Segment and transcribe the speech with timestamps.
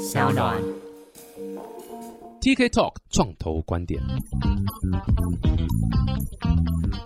[0.00, 0.79] 小暖。
[2.40, 4.00] TK Talk 创投观点。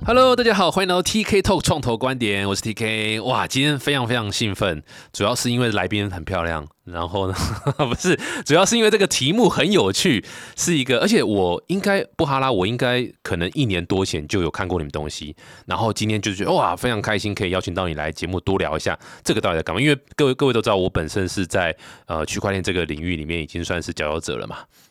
[0.07, 3.21] Hello，大家好，欢迎来到 TK Talk 创投观点，我是 TK。
[3.25, 7.35] 哇，今天非常非常兴奋，主要是因为来宾很漂亮，然后呢，
[7.77, 10.25] 不是，主要是因为这个题目很有趣，
[10.57, 15.35] 是一个，而且我应该布哈拉，我应该可能一年多前就有看过你们东西，
[15.67, 21.75] 然后今天就觉得哇，非常开心可以邀请到你来节目多聊一下这个到底在干嘛，因为各位各位都知道，我本身是在
[22.07, 24.59] 呃区块链这个领域里面已经算是佼佼者了嘛。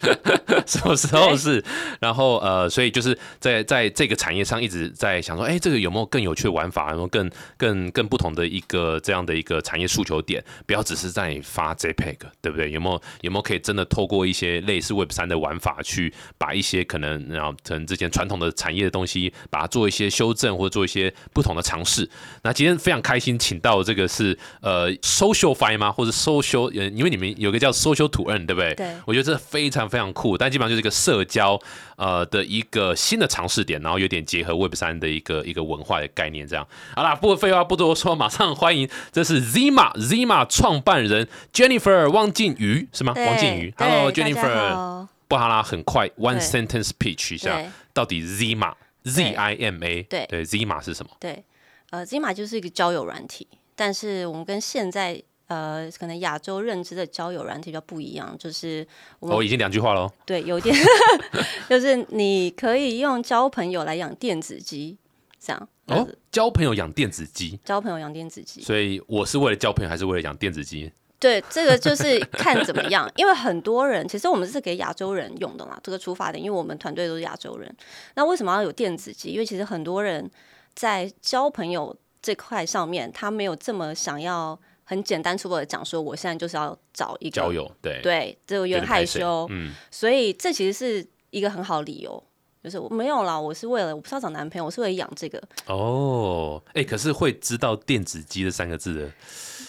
[0.66, 1.62] 什么时候是？
[2.00, 12.70] 然后呃，所以就是在在这个产业上一直在想说，哎，这个有没有更有趣的玩法，然后更更更不同的一个这样的一个产业诉求点，不要只是在发 JPEG，对不对？
[12.70, 22.08] 有没有有没有可以真的透过一些类似 Web 三的玩法，去把一些可能然后可能之前传统的产业的东西，把它做一些修正或者做一些不同的尝试。
[22.42, 25.92] 那今天非常开心，请到这个是呃 Social Fi 吗？
[25.92, 26.66] 或者 Social？
[26.78, 28.74] 呃，因为你们有个叫 Social to Earn，对不对？
[28.74, 31.58] 对我觉得这非常非常酷，但基本上就是一个社交
[31.96, 36.66] 呃的一个新的尝试点，然后有点结合 Web 三的一个一个文化的概念，这样。
[36.94, 43.12] 好啦，不废话不多说，马上欢迎，这是 Zima Zima 创办人 Jennifer 汪靖瑜是吗？
[43.14, 45.08] 对汪靖瑜，Hello Jennifer，好。
[45.28, 47.60] 布哈拉很快 one sentence pitch 一下，
[47.92, 50.24] 到底 Zima Z I M A 对。
[50.28, 51.10] 对 Zima 是什么？
[51.18, 51.44] 对，
[51.90, 58.86] 呃，Zima 就是一个交友软体，但是我们跟现在呃可能亚洲认知的交友软体比较不一样，就是
[59.20, 60.10] 我、哦，已经两句话喽。
[60.24, 60.74] 对有点
[61.68, 64.96] 就是你可以用交朋友来养电子鸡，
[65.38, 70.90] 这样哦呃，交朋友养电子鸡，交朋友养电子鸡，所以我是为了交朋友，还是为了养电子鸡？
[71.18, 77.74] 对，这个就是看怎么样，因为很多人其实我们是给亚洲人用的嘛，这个出发点，因为我们团队都是亚洲人。
[78.16, 79.30] 那为什么要有电子机？
[79.30, 80.30] 因为其实很多人
[80.74, 92.22] 在交朋友这块上面，他没有这么想要很简单粗暴的讲说，我现在就是要找一个交，友，对，对，就有点害羞，嗯，所以这其实是一个很好的理由。
[92.62, 99.08] 就是我没有啦，我是为了我不是要找男朋友，我是为了养这个，哦，哎、可是会知道电子鸡这三个字的，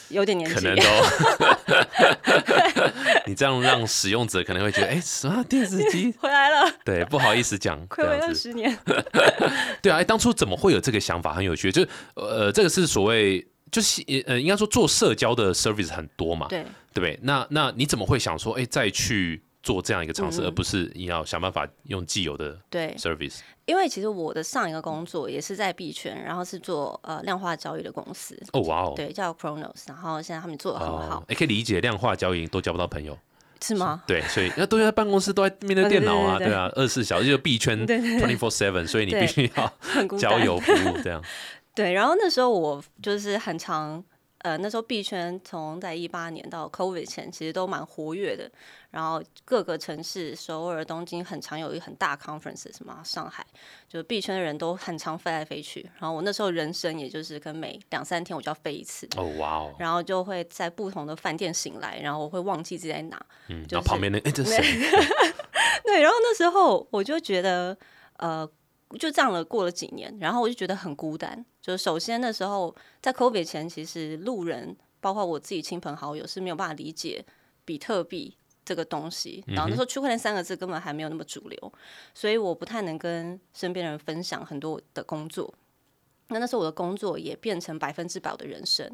[0.09, 0.81] 有点年纪可，能都，
[3.27, 6.11] 你这样让使用者可能会觉得，哎、什么电子鸡？
[6.13, 8.39] 回来了，对，不好意思讲，暌违二这样子。
[8.39, 8.75] 十年。
[9.79, 11.35] 对啊，哎、当初怎么会有这个想法？
[11.35, 13.47] 很有趣，就是呃，这个是所谓。
[13.72, 16.63] 就是呃，应该说做社交的 service 很多嘛，对，
[16.94, 17.19] 对不对？
[17.22, 23.39] 那那你怎么会想说，哎、再去做这样一个尝试，嗯而不是你要想办法用既有的对，service？
[23.66, 33.17] 因为其实我的上一个工作也是在币圈，然后是做呃量化交易的公司，哦，哇哦，对，叫 Chronos，然后现在他们做的很好，哦，也可以理解，量化交易都交不到朋友，
[33.61, 34.01] 是吗？
[34.07, 40.17] 对，所以那都在办公室都在面对电脑啊，对啊，二十四小时就是币圈 twenty four seven，所以你必须要。
[40.17, 41.22] 交友服务这样。
[41.77, 44.03] 对，然后那时候我就是很常，
[44.39, 48.49] 呃，那时候币圈从在一八年到 COVID 前，其实都蛮活跃的。
[48.89, 53.45] 然后各个城市，首尔、东京很常有一个很大 conference，什么上海，
[53.88, 55.88] 就是币圈的人都很常飞来飞去。
[55.99, 59.07] 然后我那时候人生也就是跟每两三天我就要飞一次。
[59.15, 64.63] 哦，哇哦，然后就会在不同的饭店醒来，然后我会忘记自己在哪，嗯，就是然后旁边那哎，这是谁？
[65.85, 67.77] 对，然后那时候我就觉得，
[68.17, 68.49] 呃，
[68.97, 71.45] 就这样了，过了几年，然后我就觉得很孤单。
[71.61, 77.25] 就是首先那时候在 COVID 前，其实路人，包括我自己亲朋好友是没有办法理解
[77.65, 79.43] 比特币这个东西。
[79.47, 81.73] 然后那时候区块链三个字根本还没有那么主流，
[82.13, 85.53] 所以我不太能跟身边人分享很多我的工作。
[86.29, 88.89] 那那时候我的工作也变成百分之百我的人生，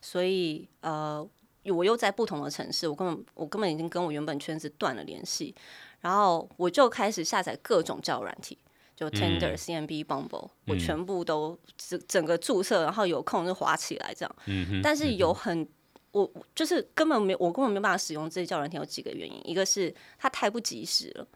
[0.00, 1.24] 所以呃，
[1.66, 5.54] 我又在不同的城市，我根本我根本已经跟我原本圈子断了联系。
[6.00, 8.58] 然后我就开始下载各种交友软体，
[8.96, 14.36] 就 Tinder、CMB、Bumble，我全部都整整个注册，然后有空就滑起来这样。
[14.82, 15.68] 但是有很
[16.12, 21.26] 我我就是根本没我根本没有办法使用这些交友软体，有几个原因，一个是它太不及时了，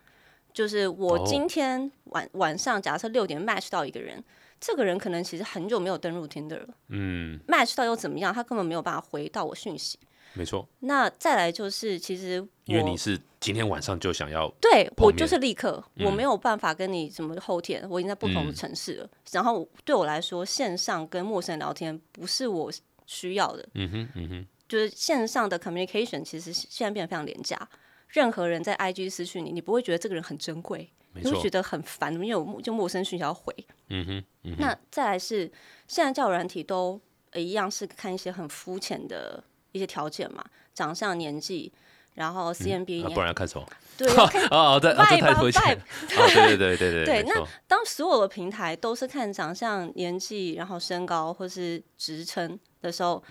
[0.52, 4.22] 就是我哦今天晚、晚上假设六点 match 到一个人。
[4.60, 8.34] 这个人可能其实很久没有登入 Tinder 了嗯，，match 到又怎么样？
[8.34, 9.96] 他根本没有办法回到我讯息。
[10.38, 12.34] 没错，那再来就是，其实
[12.66, 16.14] 因为你是今天晚上就想要，对我就是立刻，我嗯。
[16.14, 18.54] 没有办法跟你什么后天，我已经在不同的嗯。
[18.54, 19.10] 城市了。
[19.32, 22.70] 然后对我来说，线上跟陌生人聊天不是我
[23.04, 27.68] 需要的，嗯哼，嗯哼，就是线上的 communication 其实现在变得非常廉价。
[28.06, 33.52] 任何人在 IG 私讯你，你不会觉得这个人很珍贵，你会觉，得很烦，因为有就陌生讯息要回。
[33.88, 35.50] 嗯哼，嗯哼，那再来是
[35.88, 37.00] 现在交友软体都、
[37.32, 40.44] 呃一样是看一些很肤浅的一些条件嘛，
[40.74, 41.72] 长相、年纪，
[42.14, 43.66] 然后 CMB 啊不然要看什么？
[43.96, 45.74] 对 哦哦，对，哦这太肤浅。
[45.74, 53.22] 哦，对对对对对，对 那当所有的平台都是看长相、年纪，然后身高或是职称的时候，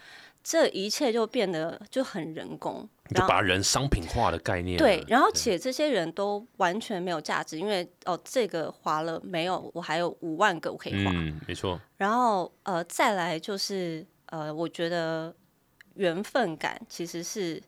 [0.44, 4.78] 这一切就变得就很人工，就把人商品化的概念。
[4.78, 11.12] 对，然后且这些人都完全没有价值，因为哦，这个划了没有，我还有五万个我可以划。
[11.13, 11.80] 嗯，没错。
[11.95, 15.33] 然后呃，再来就是呃，我觉得
[15.97, 17.61] 缘分感其实是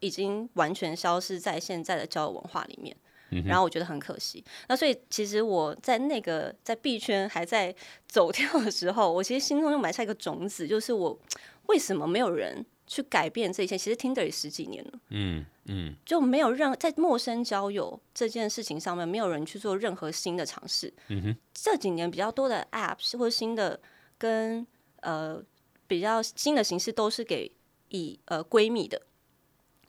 [0.00, 2.96] 已经完全消失在现在的交友文化里面。
[3.44, 4.42] 然后我觉得很可惜。
[4.68, 7.74] 那所以其实我在那个在币圈还在
[8.06, 11.18] 走跳的时候， 我其实心中就埋下一个种子，就是我
[11.66, 13.76] 为什么没有人去改变这些？
[13.76, 20.94] 其实 Tinder 也十几年了，嗯嗯，就没有任在陌生交友这件事情上面，没有人去做任何新的尝试。
[21.08, 23.78] 嗯哼，这几年比较多的 App 或者新的
[24.16, 24.64] 跟
[25.00, 25.42] 呃
[25.88, 27.50] 比较新的形式，都是给
[27.88, 29.00] 以呃闺蜜的。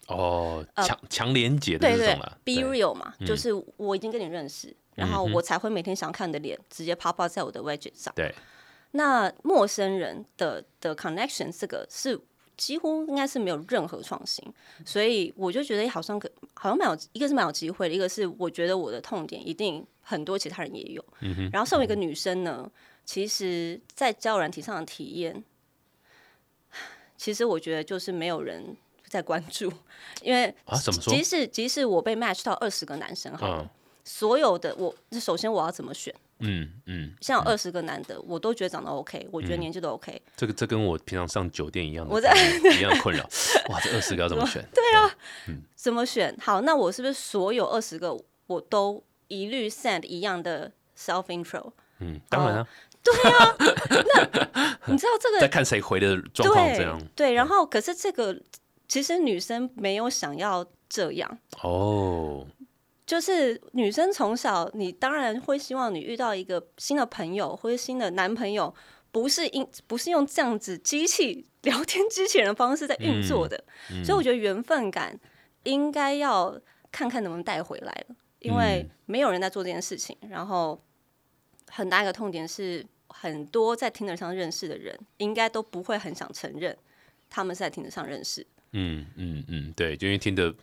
[0.07, 8.13] 哦，强强连接的这种了，be real 嘛，就是我已经跟你认识，然后我才会每天想看你的脸，直接 pop up 在我的 w e d g e t 上。
[8.15, 8.33] 对，
[8.91, 12.17] 那陌生人的的 connection 这个是
[12.55, 14.41] 几乎应该是没有任何创新，
[14.85, 21.03] 所以我就觉得好像可好像蛮有，一个是蛮有机会的，一个是我觉得我的痛点一定很多其他人也有。
[21.19, 22.71] 嗯然后身为一个女生呢，
[23.03, 25.43] 其实，在交友软体上的体验，
[27.17, 28.77] 其实我觉得就是没有人。
[29.09, 29.71] 在关注，
[30.21, 31.13] 因为啊，怎么说？
[31.13, 33.65] 即使即使我被 match 到二十个男生，哈，
[34.03, 36.13] 所有的我，首先我要怎么选？
[36.39, 40.21] 嗯嗯，像二十个男的，我都觉得长得 OK，我觉得年纪都 OK。
[40.35, 42.35] 这个这跟我平常上酒店一样的，我在
[42.77, 43.23] 一样困扰。
[43.69, 44.61] 哇，这二十个要怎么选？
[44.73, 45.09] 对啊，
[45.47, 46.35] 嗯，怎么选？
[46.41, 48.13] 好，那我是不是所有二十个
[48.47, 51.71] 我都一律 send 一样的 self intro？
[51.99, 52.67] 嗯，当然啊。
[53.13, 57.01] 对啊，那你知道这个在看谁回的状况这样？
[57.15, 58.39] 对，然后可是这个。
[58.89, 62.47] 其实女生没有想要这样哦，
[63.05, 68.73] 就是女生从小，你当然会希望你遇到一个新的朋友或者新的男朋友，
[69.11, 73.61] 不是因不是用这样子机器聊天机器人的方式在运作的，
[74.05, 75.19] 所以我觉得缘分感
[75.63, 76.57] 应该要
[76.89, 80.81] 看看能不能带回来了，因为没有人在做这件事情，然后
[81.69, 82.85] 很大一个痛点是，
[83.19, 86.75] 很多在听得上认识的人，应该都不会很想承认
[87.29, 88.45] 他们是在听得上认识。
[88.71, 90.53] 嗯嗯嗯，对，就因为听的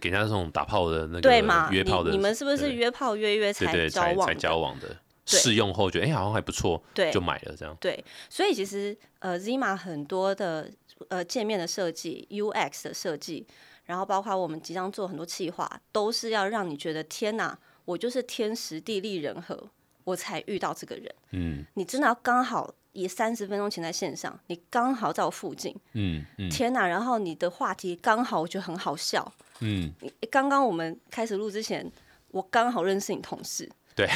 [0.00, 1.30] 给人家这种打炮的那个
[1.72, 4.96] 约炮的，你们是不是约炮约约才交往才交往的？
[5.28, 7.76] 试用后觉得哎好像还不错，对，就买了这样。
[7.80, 10.70] 对，所以其实呃，Zima 很多的
[11.08, 13.44] 呃界面的设计、UX 的设计，
[13.86, 19.68] 然后包括我们即将做很多企划，都是要让你觉得天哪，我就是天时地利人和，
[20.06, 21.14] 我才遇到这个人。
[21.32, 22.72] 嗯，你真的要刚好。
[22.96, 26.86] 以三十分钟前在线上，你刚好在我附近，嗯嗯，天哪！
[26.86, 29.30] 然后你的话题刚好我觉得很好笑，
[29.60, 29.92] 嗯，
[30.30, 31.92] 刚刚我们开始录之前，
[32.30, 34.06] 我刚好认识你同事，对，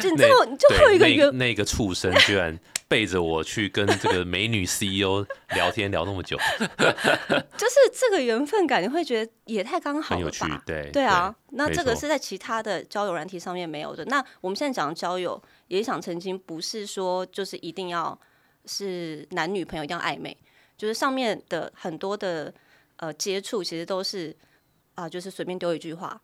[0.00, 2.58] 就你最后你就会有一个那那个畜生居然
[2.88, 5.24] 背着我去跟这个美女 CEO
[5.54, 6.36] 聊天聊那么久，
[7.56, 10.62] 就是这个缘分感，你会觉得也太刚好了吧？
[10.66, 14.04] 对对啊，那这个是在其他的交友软体上面没有的。
[14.06, 15.40] 那我们现在讲的交友。
[15.68, 18.16] 也想澄清不是说就是一定要
[18.66, 20.36] 是男女朋友一定要暧昧，
[20.76, 22.52] 就是上面的很多的
[22.96, 24.36] 呃接触其实都是
[24.94, 26.20] 啊，就是随便丢一句话，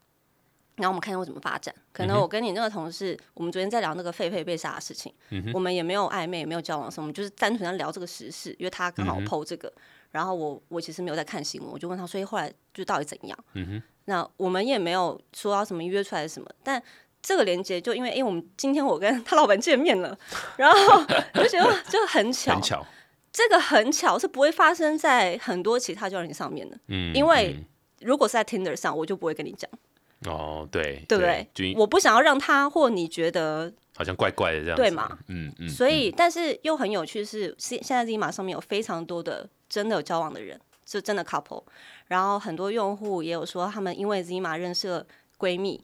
[0.80, 1.74] 然后我们看会怎么发展。
[1.92, 5.12] 可能我跟你那个同事，我们昨天在聊那个狒狒被杀的事情，
[5.52, 9.72] 我们也没有暧昧，也没有交往什么，我们就是单纯在聊这个时事，因为他刚好剖这个，
[10.10, 13.38] 然后我我其实没有在看新闻，我就问他，所以后来就到底怎样？
[14.06, 16.82] 那我们也没有说要什么约出来什么，但。
[17.22, 20.18] 这个连接就因为，因为我们今天我跟他老板见面了，
[20.56, 22.86] 然后就觉得就很巧，很巧，
[23.30, 27.62] 这个很巧是不会发生在很多其他交友软上面的，嗯，因为
[28.00, 29.70] 如果是在 Tinder 上，我就不会跟你讲，
[30.26, 31.74] 哦，对，对不对？
[31.76, 35.18] 我不想要让他或你觉得好像怪怪的这样，对吗？
[35.28, 41.64] 嗯嗯，所以但是又很有趣是，现现在 Z 马上面有非常多的真的有交往的人，是真的 couple，
[42.06, 45.06] 然后很多用户也有说他们因为 Z 码认识了
[45.38, 45.82] 闺蜜。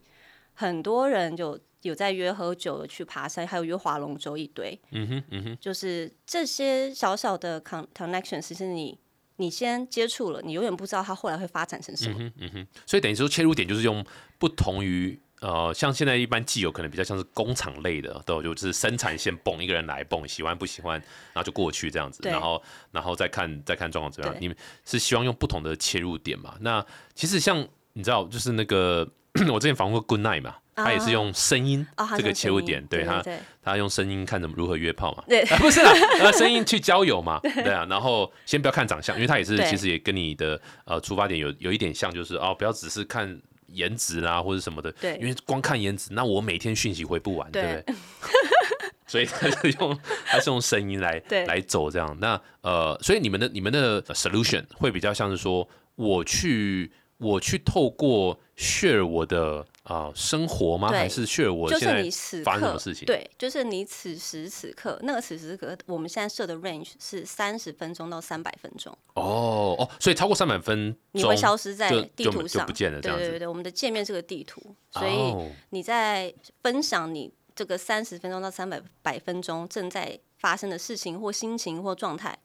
[0.59, 4.79] 很多人就有在约喝酒、去爬山，还有约划龙舟一堆。
[4.91, 8.99] 嗯哼，嗯哼，就是这些小小的 connection，其实你
[9.37, 12.17] 你先接触了，你永远不知道它后来会发展成什么。
[12.39, 14.05] 嗯哼，所以等于说切入点就是用
[14.39, 20.99] 不同于呃，像现在一般既有可能比较像是工厂类的，都就是生产线蹦一个人来蹦，喜欢不喜欢，
[21.33, 24.37] 然后就过去这样子，然后然后再看再看状况怎么样。
[24.41, 26.57] 你们是希望用不同的切入点嘛？
[26.61, 29.09] 那其实像你知道，就是那个。
[29.53, 31.85] 我之前访问过 Good Night 嘛，他也是用声音
[32.17, 33.25] 这个切入点，对他，
[33.63, 47.95] 他用声音看怎么如何约炮嘛，对，不是啊， 声音去交友嘛，对啊，然后先不要看长相，因为他也是其实也跟你的呃出发点有有一点像，就是哦，不要只是看颜值啦或者什么的，对，因为光看颜值，那我每天讯息回不完，对不对？
[49.09, 52.17] 所以他是用他是用声音来 对来走这样。
[52.21, 60.89] 那呃，所以你们的你们的 solution 会比较像是说，我去我去透过 share 我的啊、呃生活吗？
[60.89, 73.25] 还是 share 我就是你此发生什么刻事情？，对，就是你此时此刻那个此时此刻，我们现在设的 range 是三十分钟到三百分钟，哦哦，所以超过三百分钟你会消失在地图上，就不见了这样子。
[73.25, 82.37] 对对对对，我们的界面是个地图，所以哦你在分享你这个三十分钟到三百百分钟正在发生的事情或心情或状态，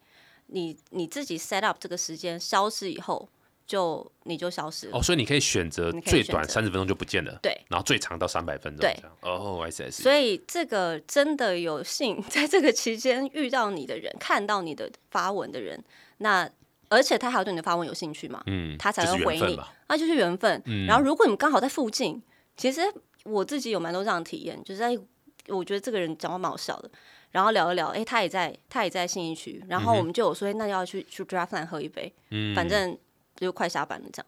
[0.45, 3.27] 你你自己 set up 这个时间消失以后，
[3.71, 4.97] 就你就消失了。
[4.97, 8.93] 哦，所以你可以选择最短三十分钟就不见了，对，然后最长到三百分钟对。
[9.21, 15.81] 哦，I see 所以这个真的有幸在这个期间遇到你的人，看到你的发文的人，
[16.17, 16.49] 那
[16.89, 20.61] 而且他还要对你的发文有兴趣嘛，嗯，他才会回你缘分嘛，那就是缘分。
[20.65, 20.85] 嗯。
[20.85, 22.21] 然后如果你们刚好在附近，
[22.57, 22.81] 其实
[23.23, 24.99] 我自己有蛮多这样的体验，就是在
[25.47, 26.91] 我觉得这个人讲话蛮好笑的，
[27.31, 32.53] 然后聊一聊，哎、他也在他也在信义区，然后我们就有说，哎那要去去 Draftland 喝一杯，嗯。
[32.53, 32.97] 反正
[33.41, 34.27] 就快下班了，这样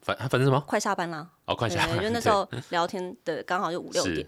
[0.00, 0.60] 反反正什么？
[0.66, 4.26] 快下班啦，哦，快下班，就那时候聊天的刚好就五六点，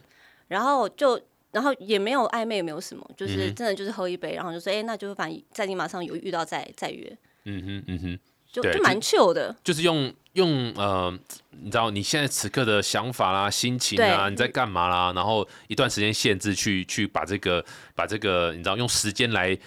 [0.49, 1.21] 然后就。
[1.53, 8.19] 然后也没有暧昧，也没有什么，嗯就是真的就是喝一杯，然后就说，哎、那就反正在你马上有遇到再再约，嗯哼嗯哼，
[8.53, 11.13] 就就蛮 chill 的，就是用用呃，
[11.51, 17.65] 你知道你现在此刻的想法啦、心情啊，你在干嘛啦，然后一段时间限制去去把这个
[17.97, 19.59] 把这个你知道用时间来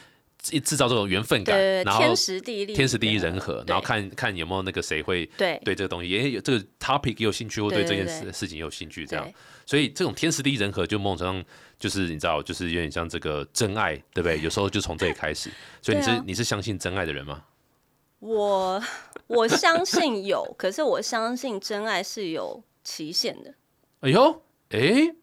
[0.44, 5.60] 制制造这种缘分感，对，然后天时地利，天时地利人和，然后看看有没有那个谁会对。
[5.64, 8.22] 对这个东西也有这个 topic 也有兴趣，或对这件对对。
[8.22, 9.28] 对事事情有兴趣，这样，
[9.66, 11.46] 所以这种天时地利人和，就某种程度上
[11.80, 14.40] 就是你知道，就是有点像这个真爱，对不对？
[14.42, 15.50] 有时候就从这里开始，
[15.82, 17.44] 所以你是、啊你是相信真爱的人吗？
[18.20, 18.84] 我
[19.28, 23.54] 我相信有，可是我相信真爱是有期限的。
[24.02, 25.14] 哎呦，哎，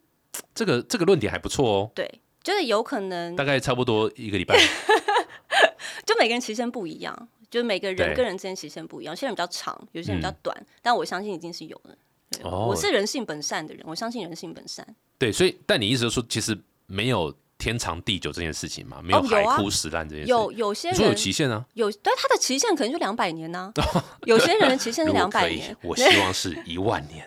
[0.55, 4.57] 这个这个论点还不错哦，对，就是有可能，大概差不多一个礼拜。
[6.05, 11.97] 就每个人期限不一样，就每个人跟人之间期限不一样，有些人比较长，有些人比较短，但我相信一定是有的。
[12.43, 14.85] 哦我是人性本善的人，我相信人性本善。
[15.17, 16.57] 对，所以但你意思就是说，其实
[16.87, 20.31] 没有天长地久这件事情嘛，没有海枯石烂这件事。
[20.31, 21.63] 有有些人说有期限啊？
[21.75, 23.71] 有，但他的期限可能就两百年呢、
[24.25, 27.23] 有些人的期限是两百年，，我希望是一万年。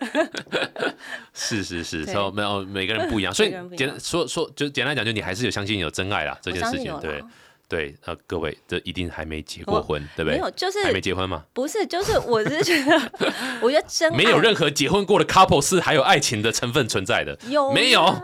[1.33, 7.23] 是是是，对所以没有每个人不一样， 所以简说说就简单来讲，就你还是有相信有真爱啦这件事情，对。
[7.67, 10.37] 对，呃，各位这一定还没结过我婚，对不对？
[10.37, 11.43] 没有，就是还没结婚吗？
[11.51, 13.11] 不是，就是我是觉得，
[13.59, 18.23] 我觉得真爱没有任何结婚过的 couple 是还有爱情的成分存在的，有没有啦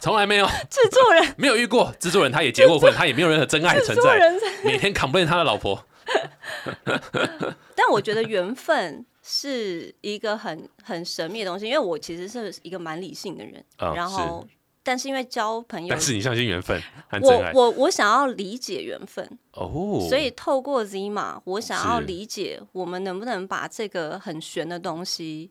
[0.00, 1.34] 从来没有， 制作人。
[1.36, 1.92] 没有遇过。
[1.98, 4.18] 制作人他也结过婚，他也没有任何真爱存在，
[4.64, 5.84] 每天 complain 他的老婆。
[7.74, 14.46] 但我觉得缘分是一个很很神秘的东西，因为我其实是一个蛮理性的人，啊然后
[14.82, 16.82] 但是因为交朋友但，是你相信缘分
[17.20, 25.50] 我我我想要理解缘分，哦，所以透过 Zima，我想要理解我们能不能把这个很玄的东西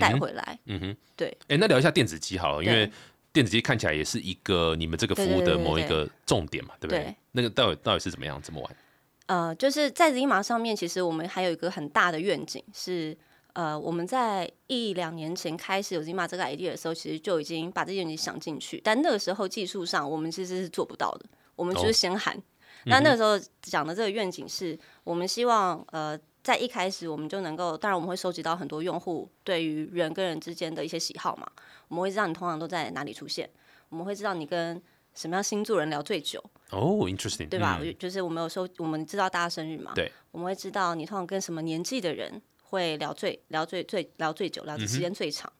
[0.00, 0.58] 带回来。
[0.66, 1.38] 嗯哼，对。
[1.46, 2.92] 哎，那聊一下电子机好了，因为对
[3.32, 7.16] 电子机看起来也是一个你们这个服务的某一个重点嘛，对不对对？
[7.32, 8.40] 那个到底到底是怎么样？
[8.42, 8.76] 怎么玩？
[9.26, 13.16] 呃，就是在 Zima 上面，其实我们还有一个很大的愿景是。
[13.54, 22.34] 呃，我们在一两年前开始有 Zima 这个 idea 的时候，其实就已经把这件事情想进去，但那个时候技术上我们其实是做不到的，我们就哦是先喊。
[22.86, 31.46] 那那个时候讲的这个愿景是，我们希望呃，在一开始我们就能够，当然我们会收集到很多用户对于人跟人之间的一些喜好嘛，
[31.92, 33.46] 我们会知道你通常都在哪里出现，
[33.90, 34.82] 我们会知道你跟
[35.12, 37.78] 什么样星座人聊最久，哦，interesting，对吧？
[37.82, 37.94] 嗯。
[37.98, 45.52] 就是我们有时候，我们知道大家生日嘛，对，我们会知道你通常跟什么年纪的人会聊最聊最最聊最久，聊的时间最长。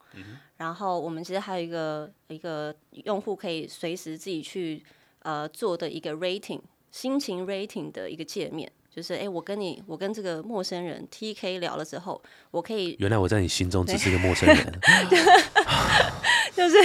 [0.56, 2.74] 然后我们其实还有一个一个
[3.04, 4.82] 用户可以随时自己去
[5.18, 12.20] 呃做的一个 rating 心情 rating 的一个界面，就是哎、诶我跟你我跟这个陌生人 TK 聊了之后，
[12.50, 14.80] 我可以原来我在你心中只是个陌生人。
[16.54, 16.76] 就 是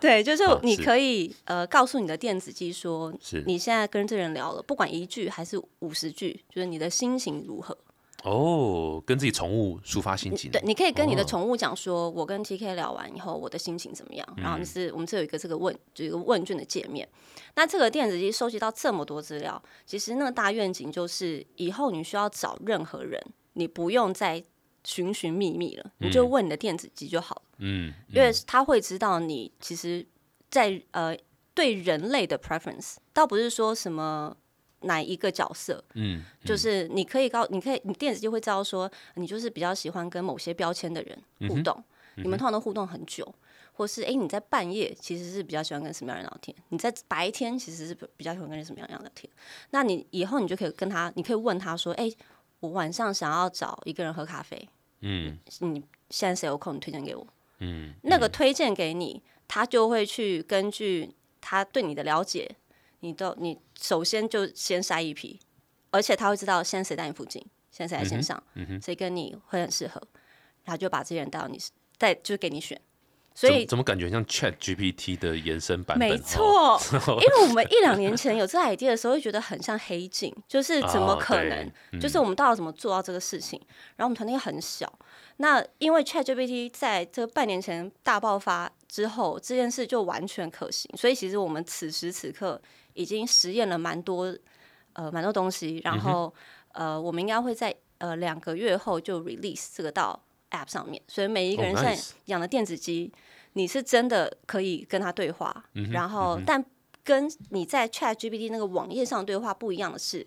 [0.00, 7.76] 对，就是你可以呃告诉你的电子机说，是你现在跟这人聊了，不管一句还是五十句，就是你的心情如何。
[8.24, 10.50] 哦，跟自己宠物抒发心情。
[10.50, 14.28] 对，你可以跟你的哦宠物讲说，我跟 TK 聊完以后，我的心情怎么样？
[14.36, 17.08] 然后是我们这有一个这个问，就一个问卷的界面。
[17.54, 23.20] 那这个电子机收集到这么多资料，其实那个大愿景就是，以后你需要找任何人，
[23.52, 24.42] 你不用再
[24.82, 30.04] 寻寻觅觅了，你就问你的电子机就好了，嗯，因为他会知道你其实
[30.50, 31.16] 在呃
[31.54, 34.36] 对人类的 preference，倒不是说什么。
[34.80, 35.82] 哪一个角色？
[35.94, 41.18] 嗯，就是你可以告，你可以，你电子就会知道说，你就是比较喜欢跟某些标签的人
[41.48, 41.82] 互动。
[42.16, 43.32] 你们通常都互动很久，
[43.72, 46.56] 或是哎、你在半夜其实是比较喜欢跟什么样人聊天？
[46.70, 49.30] 你在白天其实是比较喜欢跟什么样聊天？
[49.70, 52.10] 那你以后你就可以跟他，你可以问他说，哎、
[52.58, 54.68] 我晚上想要找一个人喝咖啡，
[55.00, 55.80] 嗯你
[56.10, 56.74] 现在谁有空？
[56.74, 57.24] 你推荐给我。
[57.60, 62.50] 嗯，那个推荐给你，他就会去根据他对你的了解，
[63.00, 65.38] 你都你首先就先筛一批，
[65.90, 68.42] 而且他会知道现在谁在你附近，现在谁在线上，
[68.82, 70.00] 谁跟你会很适合，
[70.64, 71.58] 然后就把这些人带到你
[71.96, 72.80] 再，就是给你选。
[73.34, 76.08] 所以怎么感觉像 Chat GPT 的延伸版本？
[76.08, 81.70] 没哦，错，因为我们一两年前有这 idea 的时候，会觉得很像黑镜，就是怎么可能？
[81.92, 83.60] 嗯就是我们到底怎么做到这个事情？
[83.94, 84.92] 然后我们团队很小，
[85.36, 92.60] 那因为 ChatGPT 在这半年前大爆发之后，这件事就完全可行，所以其实我们此时此刻
[92.98, 94.36] 已经实验了蛮多
[94.94, 96.34] 呃蛮多东西，然后、
[96.72, 103.12] 呃我们应该会在呃两个月后就 release 这个到 App 上面，所以每一个哦人现在养的电子鸡，
[103.52, 106.64] 你是真的可以跟他对话，嗯然后、但
[107.04, 110.26] 跟你在 Chat GPT 那个网页上对话不一样的是，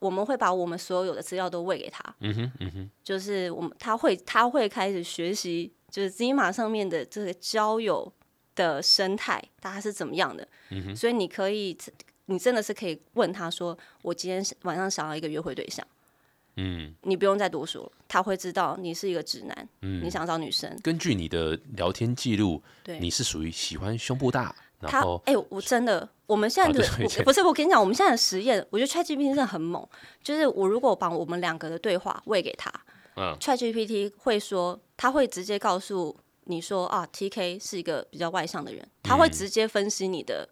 [0.00, 8.12] 我们会把我们所有的资料都喂给他，嗯哼嗯哼，就是我们他会他会开始学习，就是 Zima 上面的这个交友
[8.54, 10.96] 的生态，大家是怎么样的，嗯哼。
[10.96, 11.78] 所以你可以。
[12.30, 15.86] 你真的是可以问他说：“我今天晚上想要一个约会对象。”
[16.60, 20.76] 嗯你不用再多说了，他会知道你是一个直男，嗯你想找女生。
[20.82, 26.72] 根据你的聊天记录，对你是属于喜欢胸部大，他后哎、我真的，我们现在
[27.22, 29.88] 不是我跟你讲，我们现在的实验，我觉得 ChatGPT 真的很猛。
[30.20, 32.68] 就是我如果把我们两个的对话喂给他
[33.14, 40.48] 嗯，ChatGPT 会说，他会直接告诉你说啊，TK 是一个比较外向的人，他会直接分析你的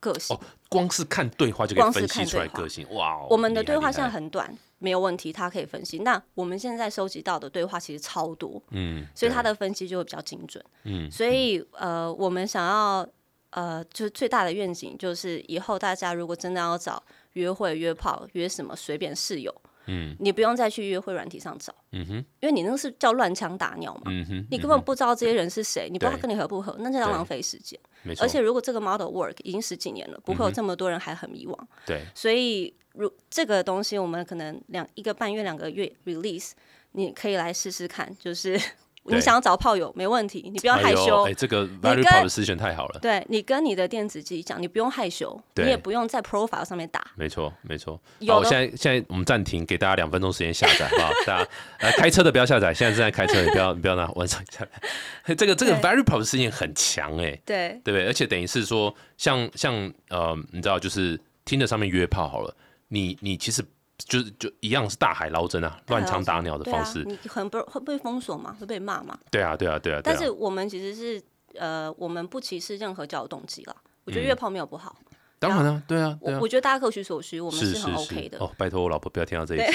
[0.00, 0.34] 个性。
[0.34, 3.26] 嗯哦，光是看对话就可以分析出来个性，哇哦！
[3.28, 5.98] 我们的对话现在很短，没有问题，他可以分析。
[5.98, 10.64] 那我们现在收集到的对话其实超多，嗯，所以他的分析就会比较精准。
[10.84, 13.06] 嗯所以呃，我们想要
[13.50, 19.52] 呃，就是最大的愿景就是以后大家如果真的要找约会、约炮、约什么随便室友，
[19.86, 20.16] 嗯。
[20.18, 22.14] 你不用再去约会软体上找，嗯哼。
[22.40, 27.78] 因为你那个是叫乱枪打鸟嘛，嗯哼，你根本不知道这些人是谁，你不知道他跟你合不合，那就要浪费时间。
[28.20, 31.54] 而且如果这个 model work 已经十几年了，不嗯会有这么多人还很迷惘。
[31.86, 36.52] 对，所以如这个东西，我们可能两一个半月、两个月 release，
[36.92, 38.10] 你可以来试试看。
[38.18, 38.62] 就是对
[39.04, 41.24] 你想要找炮友没问题，你不要害羞。
[41.24, 47.04] 哎，这个 value proposition 太好了，对你跟你的电子机讲，你不用害羞，你也不用在 profile 上面打。
[47.16, 48.00] 没错没错。
[48.28, 51.10] 好，我现在现在我们暂停，给大家两分钟时间下载，好 不好？
[51.26, 55.34] 大家呃开车的不要下载，现在正在开车，你不要 你不要拿晚上下载。
[55.34, 58.06] 这个这个 value proposition 很强哎，对对不对？
[58.06, 59.74] 而且等于是说，像像
[60.10, 62.54] 呃，你知道，就是听着上面约炮好了，
[62.88, 63.64] 你你其实
[64.06, 69.18] 就是就一样是大海捞针啊，乱枪打鸟的方式。，你很不会被封锁嘛，会被骂嘛。
[69.30, 70.00] 对啊，对啊，对啊。
[70.02, 71.22] 但是我们其实是
[71.54, 73.74] 呃，我们不歧视任何交友动机啦。
[74.04, 74.96] 我觉得嗯约炮没有不好，
[75.38, 78.38] 当然啊，对啊，对啊我我，觉得大家各取所需，我们是很是 OK 的。
[78.38, 79.64] 哦，拜托我老婆不要听到这一集。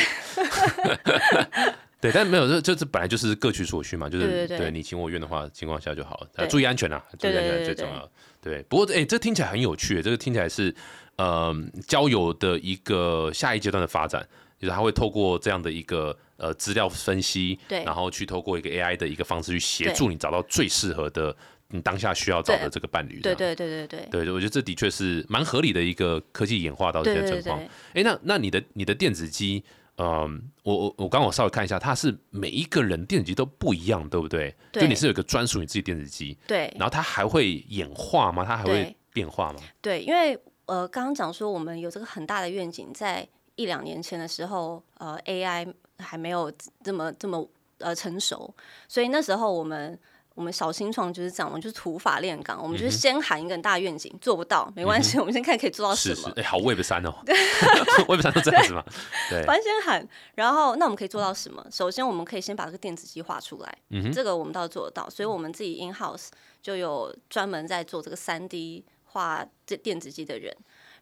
[2.01, 8.09] 对，但没有，这这这本来就是各取所需嘛，就是对对对你情我愿的话情况下就好了，注意安全啊，注意安全对对对对最重要。
[8.41, 10.75] 对，不过哎、这听起来很有趣，这个听起来是
[11.17, 11.55] 呃
[11.87, 14.27] 交友的一个下一阶段的发展，
[14.59, 21.35] 就是他会透过这样的一个呃资料分析，对然后去透过一个 AI 的一个方式去协助你找到最适合的
[21.69, 23.19] 你当下需要找的这个伴侣。
[23.21, 27.59] 对对对对对对，我觉得这的确是蛮合理的一个科技演化到现对对在情况。
[27.93, 29.63] 对，哎，那那你的你的电子机，
[29.97, 34.53] 嗯，我我我刚刚我稍微看一下，它是每一个人电子机都不一样，对不对？
[34.71, 38.45] 对就你是有一个专属你自己电子机，对然后它还会演化吗？
[38.45, 39.59] 它还会变化吗？
[39.81, 46.51] 对，因为呃，刚刚讲说我们有这个很大的愿景，在一两年前的时候，呃，AI 还没有
[46.83, 47.47] 这么这么
[47.79, 48.53] 呃成熟，
[48.87, 49.97] 所以那时候我们。
[50.35, 56.15] 我们小新创就是这样，我们就是土法炼钢，我们嗯就是先喊一个很大的愿景，做不到没关系，我们先看可以做到什么。
[56.15, 57.15] 是是，哎，好 Web 三哦，
[58.09, 58.83] Web 三都这样子吗？
[59.29, 61.65] 对， 反正先喊，然后那我们可以做到什么？
[61.71, 66.27] 首先，我们可以先把这个电子机画出来，嗯这个我们倒是做得到，所以我们自己 in house
[66.61, 68.83] 就有专门在做这个三 D
[69.15, 70.53] 画这电子机的人。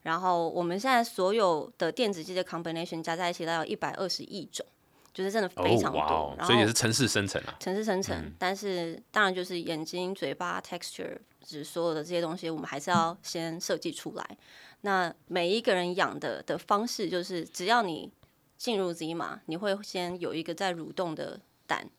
[0.04, 4.66] 然后我们现在所有的电子机的 combination 加在一起，大概有一百二十亿种，
[5.14, 6.38] 就是真的非常多。
[6.46, 7.56] 所以也是城市生成啊。
[7.60, 14.38] 城市生成，但是当然就是眼睛、嘴巴、texture，就是所有的这些东西，我们还是要先设计出来。
[14.82, 18.12] 那每一个人养的的方式，就是只要你
[18.58, 21.90] 进入 Zima，你会先有一个在蠕动的蛋，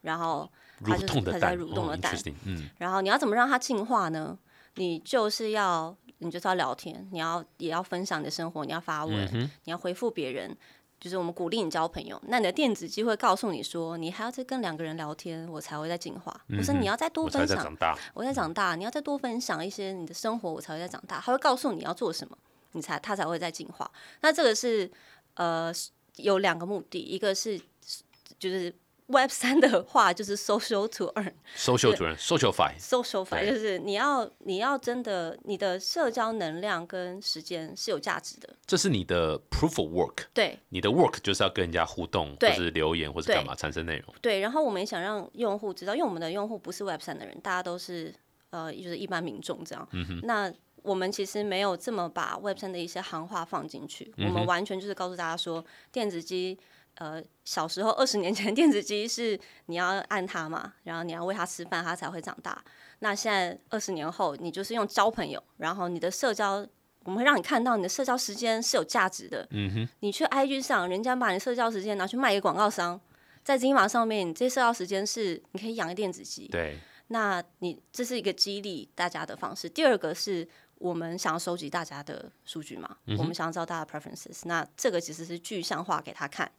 [0.00, 0.50] 然后
[0.82, 2.16] 它就是它在蠕动的哦蛋
[2.78, 4.38] 然后你要怎么让它进化呢？
[4.80, 10.56] 你就是要，你就是要聊天，你要也要分享你的生活，你要发文，嗯你要回复别人。
[10.98, 17.98] 就是我们鼓励你交朋友，那你的电子机会告诉你说，你还要再跟两个人聊天，我才会在进化，或是你要再多分享，在长大。
[18.12, 21.18] 我在长大，你要再多分享一些你的生活，我才会在长大。
[21.18, 22.36] 他会告诉你要做什么，
[22.72, 23.90] 你才他才会在进化。
[24.20, 24.90] 那这个是
[25.36, 25.72] 呃
[26.16, 27.58] 有两个目的，一个是
[28.38, 28.70] 就是
[29.10, 31.32] Web 三的话就是 social to earn。
[31.56, 40.24] social 主任，social fi，social 法对就是你要你要真的你的社交能量跟时间是有价值的，这是你的 proof of work。
[40.32, 44.14] 对你的 work 就是要跟人家互动，或对是留言，或是对干嘛产生内容。
[44.22, 44.40] 对。
[44.40, 48.14] 然后我们也想让用户知道，因为我们的用户不是 Web 三的人，大家都是
[48.50, 49.88] 呃就是一般民众这样。
[50.22, 56.58] 那我们其实没有这么把 Web 三的一些行话放进去，我们完全就是告诉大家说，电子机。
[56.96, 62.62] 呃，小时候二十年前， 电子机是你要按它嘛，然后你要喂它吃饭，它才会长大。
[62.98, 66.66] 那现在二十年后，你就是用交朋友，然后你的社交，
[67.04, 69.46] 我们会让你看到你的社交时间是有价值的。
[69.50, 73.00] 嗯哼，你去 IG 上，人家把你社交时间拿去卖给广告商，
[73.42, 76.46] 在金马上面，你这些社交时间是你可以养个电子机。
[76.48, 79.66] 对，那你这是一个激励大家的方式。
[79.66, 84.42] 第二个是我们想要收集大家的数据嘛，嗯我们想要知道大家的 preferences。
[84.44, 86.50] 那这个其实是具象化给他看，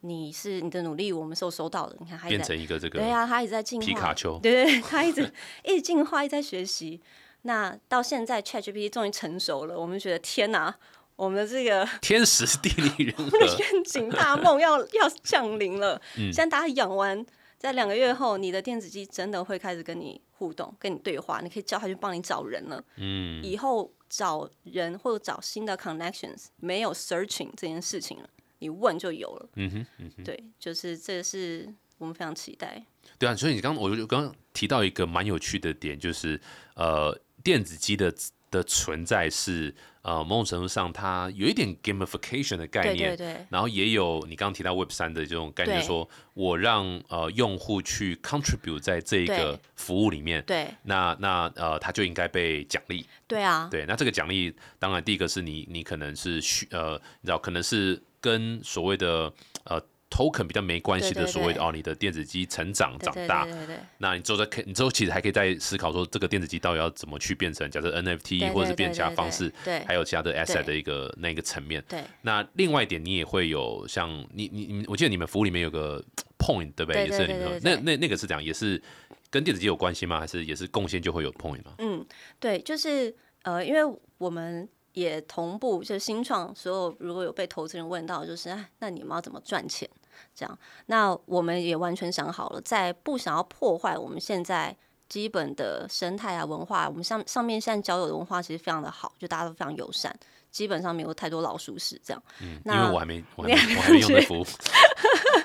[0.00, 1.96] 你是你的努力，我们是有收到的。
[2.00, 4.38] 你看他一变成一个这个对呀、他一直在进化，皮卡丘。
[4.38, 5.32] 对对对，他一直
[5.64, 7.00] 一直进化，一直在学习。
[7.42, 10.74] 那到现在 ChatGPT 终于成熟了，我们觉得天哪，
[11.16, 16.00] 我们的这个天时地利人和， 愿景大梦要要降临了。
[16.16, 17.24] 嗯现在大家养完，
[17.58, 22.82] 在两个月后，你的电子机真的会开始跟你互动、跟你对话，你可以叫他去帮你找人了。
[22.96, 28.28] 嗯，以后找人或者找新的 connections，没有 searching 这件事情了，
[28.60, 29.48] 你问就有了。
[29.56, 31.68] 嗯哼，嗯哼，对，就是这是
[31.98, 32.82] 我们非常期待。
[33.18, 36.40] 对啊，所以你刚我就刚刚提到一个蛮有趣的点，就是
[36.74, 38.14] 呃，电子机的
[38.50, 53.06] 的存在是呃某种程度上它有一点 gamification 的概念，对对然后也有你刚刚提到 Web 三的这种概念，对说我让呃用户去 contribute 在这一个服务里面，对那那呃他就应该被奖励。
[53.26, 59.32] 对啊，对，那这个奖励当然第一个是你你可能是需呃你知道可能是跟所谓的
[59.64, 59.80] 呃
[60.10, 71.82] token 比较没关系的所谓的哦你的电子机成长长大对，对对那你之后再可你之后其实还可以再思考说这个电子机到底要怎么去变成假设 NFT 或者是变其他方式，对还有其他的 asset 的一个那个层面。
[71.88, 76.04] 对那另外一点，你也会有像你你你，我记得你们服务里面有个
[76.38, 77.06] point 对不对？
[77.06, 78.82] 也是里面有对对对那那那个是这样，也是
[79.30, 80.18] 跟电子机有关系吗？
[80.18, 81.72] 还是也是贡献就会有 point 吗？
[81.78, 82.04] 嗯，
[82.40, 89.88] 对，就是呃，因为我们也同步，就是新创所有如果有被投资人问到，就是哎，那你们要怎么赚钱？
[90.34, 94.76] 这样，那我们也完全想好了，在不想要破坏我们现在
[95.08, 100.14] 基本的生态啊文化，我们上上面现在交友的文化其实非常的好，就大家都非常友善，
[100.50, 102.22] 基本上没有太多老鼠屎这样。
[102.42, 104.44] 嗯，因那为我还没我还没我还没用的服务，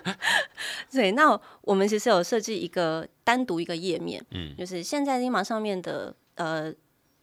[0.91, 6.73] 对，那我们其实有设计一个单独一个页面，嗯就是现在 Lima 上面的呃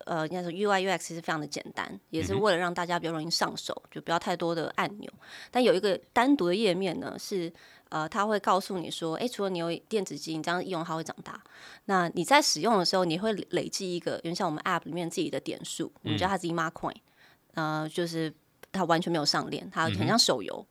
[0.06, 5.10] 呃，应该说 UI UX 其实非常的简单，也是为了让大家比较容易上手，就不要太多的按钮。
[5.50, 7.52] 但有一个单独的页面呢，是
[7.88, 11.42] 呃，它会告诉你说，诶，除了你有电子机，你这样一用它会长大。
[11.84, 16.96] 那你在使用的时候，你会累积一个，因为像我们 App 里面自己的点数，我们叫它 Zima Coin，
[17.54, 18.32] 呃，就是
[18.72, 20.66] 它完全没有上链，它很像手游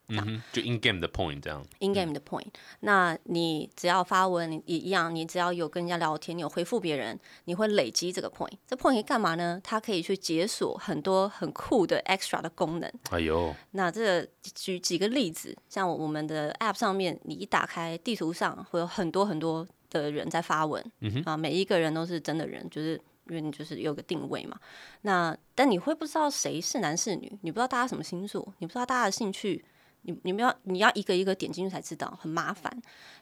[0.52, 1.64] 就 in game 的 point 这样。
[1.80, 2.48] in game 的 point，、
[2.80, 8.54] 那你只要发文，一样，你只要有跟人家聊天，你有回复别人，你会累积这个 point。
[8.68, 9.62] 这 point 可以干嘛呢？
[9.64, 12.92] 它可以去解锁很多很酷的 extra 的功能。
[13.12, 23.00] 哎呦，那这个举几个例子，像我们的 app 上面，你一打开地图上会有很多很多的人在发文，嗯啊，每一个人都是真的人，就是
[23.32, 24.60] 因为你就是有个定位嘛。
[25.04, 29.64] 那但你会不知道谁是男是女，你不知道大家什么星座，你不知道大家的兴趣，
[30.02, 32.72] 你你们要你要一个一个点进去才知道，很麻烦。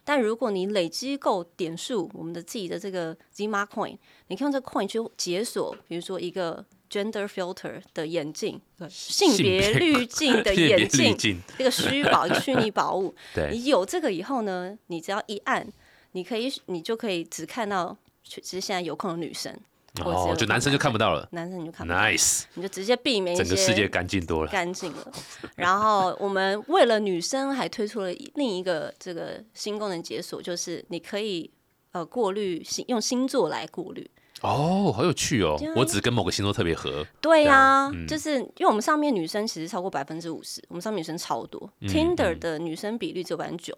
[0.04, 3.96] 但如果你累积够点数，我们的自己的这个 Zima Coin，
[4.26, 13.14] 你可以用这个 coin 去解锁，比如说一个 gender filter 的眼镜， 性别滤镜的 眼镜，镜，这个虚 宝，虚拟宝物。
[13.32, 15.64] 对，你有这个以后呢，你只要一按，
[16.12, 19.56] 你可以你就可以只看到，其实现在有空的女生，
[20.04, 24.50] 哦，就男生就看不到了男生你就看不到，nice，你就直接避免整个世界干净多了。
[24.50, 25.12] 干净了。
[25.56, 31.50] 然后我们为了女生还推出了另一个这个新功能解锁，就是你可以
[31.92, 34.10] 呃过滤星用星座来过滤。
[34.42, 35.60] 哦，好有趣哦！
[35.76, 43.76] 我只跟某个星座特别合，对呀、啊嗯就是因为我们上面女生其实超过百分之五十，我们上面女生超多、嗯 t i n d e r 的女生比率只有百分之九。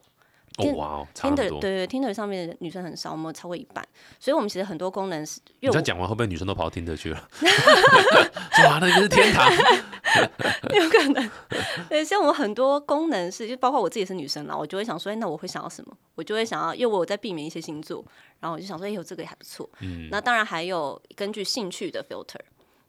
[0.58, 1.60] 哦哇哦，，Tinder 多。
[1.60, 3.86] 对对，Tinder 上面的女生很少，我们超过一半，
[4.20, 7.28] 所以我们其实很多功能是，你这样讲完，会不会女生都跑到听着去了？
[8.66, 9.50] 哇，那就是天堂。
[10.74, 11.30] 有可能。
[11.88, 15.96] 对，像我很多功能是，就包括我自己是女生啦，我就会想说，哎，那我会想要什么？
[16.14, 18.04] 我就会想要，因为我有在避免一些星座，
[18.40, 19.68] 然后我就想说，哎，有这个也还不错。
[19.80, 22.38] 嗯，那当然还有根据兴趣的 filter，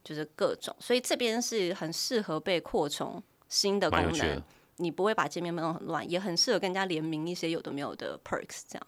[0.04, 4.44] 就是各种，所以这边是很适合被扩充新的功能，
[4.78, 8.88] 你不会把界面弄很乱，也很适合跟人家联名一些有的没有的 perks 这样。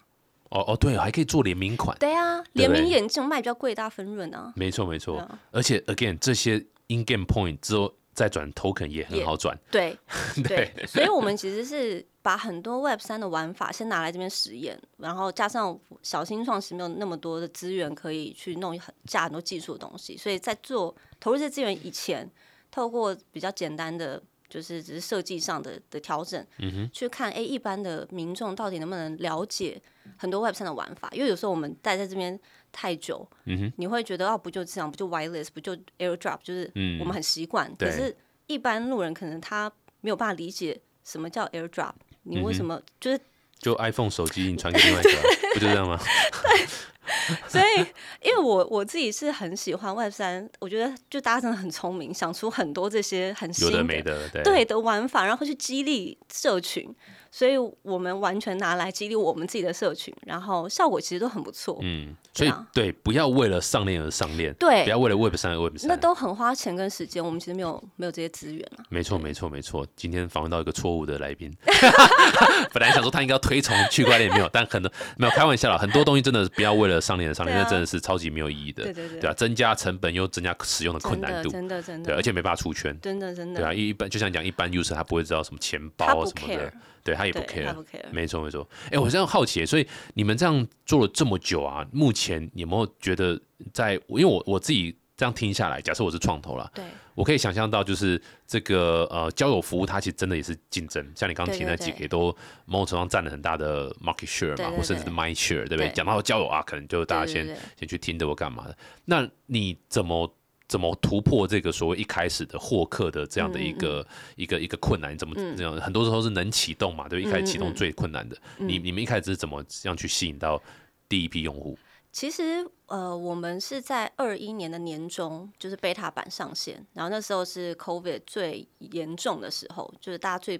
[0.50, 1.98] 哦哦，对，还可以做联名款。
[1.98, 4.52] 对啊，联名眼镜卖比较贵，大家分润啊。
[4.54, 6.54] 没错没错，而且 again 这些
[6.86, 9.58] in game point 之后再转 token 也很好转。
[9.72, 9.98] 对
[10.44, 22.30] 对，所以我们其实是把很多 Web 三的玩法先拿来这边实验，然后加上小新创始没有那么多的资源可以去弄很加很多技术的东西，所以在做投入这些资源以前，
[22.70, 24.22] 透过比较简单的。
[24.48, 26.44] 就是只是设计上的的调整，
[26.92, 29.80] 去看哎，一般的民众到底能不能了解
[30.16, 31.08] 很多 Web 上的玩法？
[31.12, 32.38] 因为有时候我们待在这边
[32.72, 33.28] 太久，
[33.76, 37.74] 你会觉得哦，不就这样，不就 Wireless，不就 AirDrop，就是我们很习惯。
[37.76, 43.20] 可是，一般路人可能他没有办法理解什么叫 AirDrop，你为什么就是
[43.58, 45.10] 就 iPhone 手机你传给 另外一个，
[45.54, 45.98] 不就这样吗？
[46.42, 46.66] 对。
[47.48, 47.80] 所以，
[48.22, 53.70] 因为我我自己是很喜欢 Web 三，我觉得就大家真的很聪明，想出很多这些很新
[54.02, 56.94] 的对的玩法，然后去激励社群。
[57.30, 61.78] 所以我们完全拿来激励我们自己的社群，然后效果其实都很不错。
[61.82, 67.24] 嗯，所以对，不要为了上链而上链，对，不要为了 Web 三而 Web 三，那都很花钱跟时间。
[67.24, 68.84] 我们其实没有没有这些资源啊。
[68.88, 69.86] 没错，没错，没错。
[69.96, 71.52] 今天访问到一个错误的来宾，
[72.72, 75.78] 本来想说他应该要推崇区块链，没有，但可能没有开玩笑了。
[75.78, 78.84] 很多东西真的不要为了上链而上链，那真的是超级没有意义的。
[78.84, 83.60] 对对对，对啊，增加成本又增加使用的困难度，真的真的，对，而且没办法出圈，真的真的。
[83.60, 86.72] 对啊，一般就像讲一般 user 他不会知道什么钱包什么的。
[87.06, 87.72] 对他也不 care，
[88.10, 88.68] 没错没错。
[88.90, 93.40] 哎，我这样好奇，所以你们这样做了这么久啊，目前有没有觉得
[93.72, 93.94] 在？
[94.08, 101.12] 因为我我自己这样听下来，假设我是创投了，对，我可以想象到，就是这个呃交友服务，它其实真的也是竞争。
[101.14, 105.90] 像你刚提那几个，都某种程度上占了很大的 market share 嘛，或甚至是 mind share，对不对？
[105.92, 107.46] 讲到交友啊，可能就大家先
[107.78, 108.76] 先去听的或干嘛的。
[109.04, 110.34] 那你怎么？
[110.68, 115.16] 怎么突破这个所谓一开始的获客的这样的一个一个一个困难？
[115.16, 115.76] 怎么这样？
[115.80, 118.36] 很多时候是能启动嘛，对，一开始启动最困难的。
[118.58, 120.60] 你你们一开始是怎么样去吸引到
[121.08, 121.78] 第一批用户？
[122.10, 130.58] 其实呃，我们是在二一年的年中，就是 beta 版上线，然后那时候是 COVID 最严重的时候，就是大家最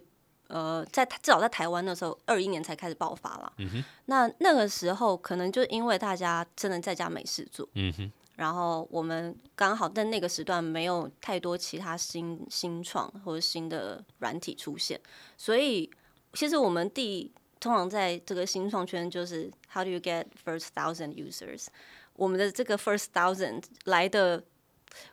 [0.49, 3.53] 呃，在至少在台湾那时候，二一年才开始爆发了。
[3.57, 7.69] 嗯哼，那那个时候可能就因为大家真的在家没事做。
[7.75, 8.13] 嗯哼。
[8.37, 15.01] 然后我们刚好在那个时段没有太多其他新新创或者新的软体出现，
[15.37, 15.91] 所以
[16.35, 21.67] 其实我们第通常在这个新创圈就是 How do you get first thousand users？
[22.15, 24.45] 我们的这个 first thousand 来的。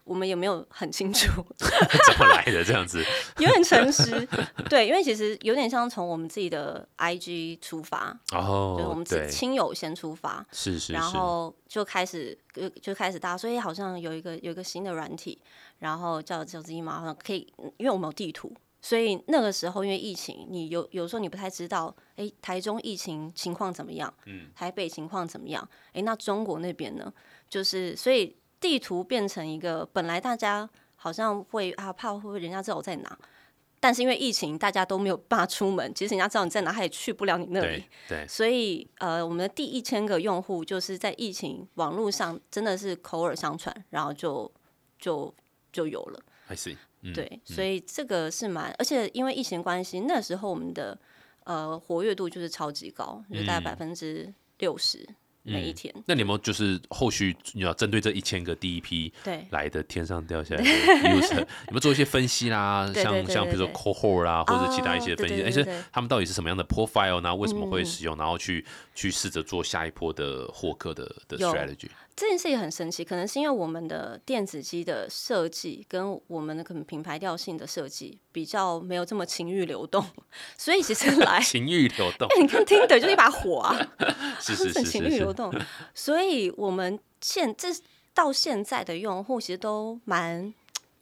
[0.04, 3.04] 我们有没有很清楚 怎么来的这样子？
[3.39, 4.28] 有点诚实，
[4.69, 15.39] 对，因为其实有点像从我们自己的 IG 出发，哦，就是我们亲友先出发，是是，然后就开始就就开始大家说，哎，好像有一个有一个新的软体，
[15.80, 24.13] 然后叫叫 Z 嘛，好像可以，因为我们有地图，所以那个时候因为疫情，你有有时候你不太知道，哎，台中疫情情况怎么样？
[24.26, 25.67] 嗯，台北情况怎么样？
[25.93, 27.12] 哎，那中国那边呢？
[27.50, 28.36] 就是所以。
[28.63, 33.19] 地图变成一个，本来大家好像会啊怕会不会人家知道我在哪，
[33.82, 37.84] 但是因为疫情，大家都没有办法出门，其实人家知道你在哪，他也去不了你那里。
[38.08, 44.49] 对，所以呃，我们的第一千个用户就是在疫情网络上真的是口耳相传，然后就
[44.97, 45.36] 就
[45.73, 46.23] 就有了。
[46.47, 46.78] I see。
[47.13, 50.97] 对，所以这个是蛮，而且因为疫情关系，那时候我们的
[51.43, 55.06] 呃活跃度就是超级高，就大概百分之六十。
[55.44, 60.70] 每一天，那你们就是后续你要针对这一千个第一批对来的天上掉下来的
[61.20, 67.36] user，你们做一些分析啦，像像比如说 cohort 啦，或者其他一些分析，而且他们到底是什么样的 profile 呢？
[67.36, 68.16] 为什么会使用？
[68.16, 71.90] 然后去去试着做下一波的获客的的 strategy。
[72.15, 80.06] 这件事也很神奇，可能是因为我们的电子机的设计跟我们的可能品牌调性的设计比较没有这么情欲流动，
[80.56, 83.76] 所以其实来 情欲流动， 你看听的就是一把火啊，
[84.39, 85.52] 是是是情欲流动，
[85.95, 87.69] 所以我们现这
[88.13, 90.54] 到现在的用户其实都蛮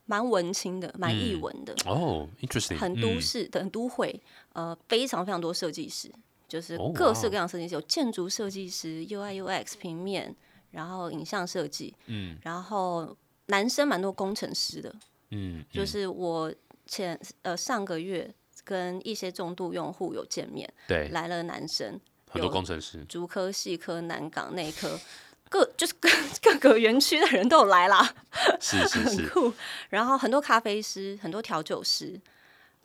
[0.06, 1.76] 蛮文青的，蛮易文的。
[1.86, 4.18] 哦，interesting，很都市的都会，
[4.54, 6.10] 呃，非常非常多设计师，
[6.48, 10.34] 就是各式各样设计师，有建筑设计师、UI UX 平面。
[10.72, 13.16] 然后影像设计，嗯，然后
[13.48, 14.96] 男生蛮多工程师的，
[15.30, 16.54] 嗯，就是我
[16.86, 25.00] 前呃上个月跟一些重度用户有见面，对，来了男生，很多工程师，竹科、细科、南港、内科，
[25.50, 26.10] 各就是各
[26.42, 28.14] 各个园区的人都有来啦，
[28.60, 29.54] 是 是是，很酷。
[29.90, 32.20] 然后很多咖啡师，很多调酒师，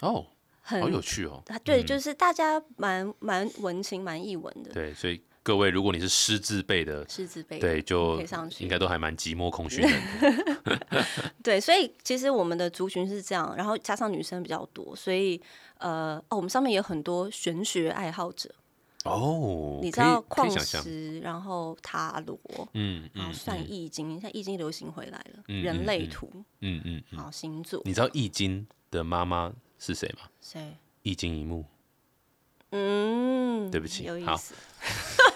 [0.01, 0.27] 哦，
[0.62, 1.42] 很好有趣哦。
[1.62, 8.20] 对，嗯就是大家蛮蛮文青、蛮艺文的，对，所以各位，如果你是师字辈的，师字辈对，就
[8.59, 9.88] 应该都还蛮寂寞空虚的。
[11.40, 15.40] 对，所以其实我们的族群是这样，然后加上女生比较多，所以
[15.78, 18.52] 呃，哦，我们上面有很多玄学爱好者，
[19.04, 22.37] 哦，你知道矿石，然后塔罗，
[22.72, 26.28] 嗯嗯然后算嗯易经，现在易经流行回来了，嗯人类图，
[26.59, 30.28] 嗯嗯嗯，好星座，你知道易经的妈妈是谁吗？
[30.40, 30.74] 谁？
[31.02, 31.64] 易经一幕，
[32.70, 34.52] 嗯，对不起好有意思。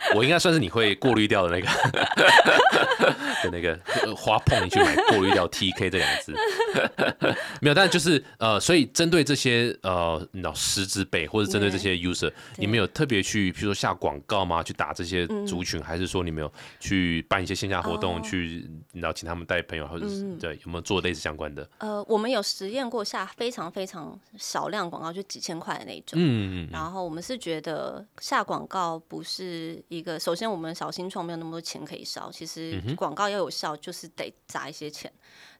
[0.15, 1.67] 我应该算是你会过滤掉的那个
[3.43, 6.33] 的那个呃花碰你去买过滤掉 TK 这两个字，
[7.59, 14.61] 没有，但就是呃，所以针对这些呃，你知道师资辈或者针对这些 user，你们有特别去，譬如说下广告吗？
[14.61, 21.67] 去打这些族群，还是说你们有去办一些线下活动，去你知道请他们带朋友，或者是对有没有做类似相关的？
[21.79, 26.19] 呃，我们有实验过下非常非常少量广告，就几千块的那种。
[26.19, 35.11] 嗯嗯然后我们是觉得下广告不是一个，首先我们小新创没有那么多钱可以烧，其实嗯广告要有效就是得砸一些钱。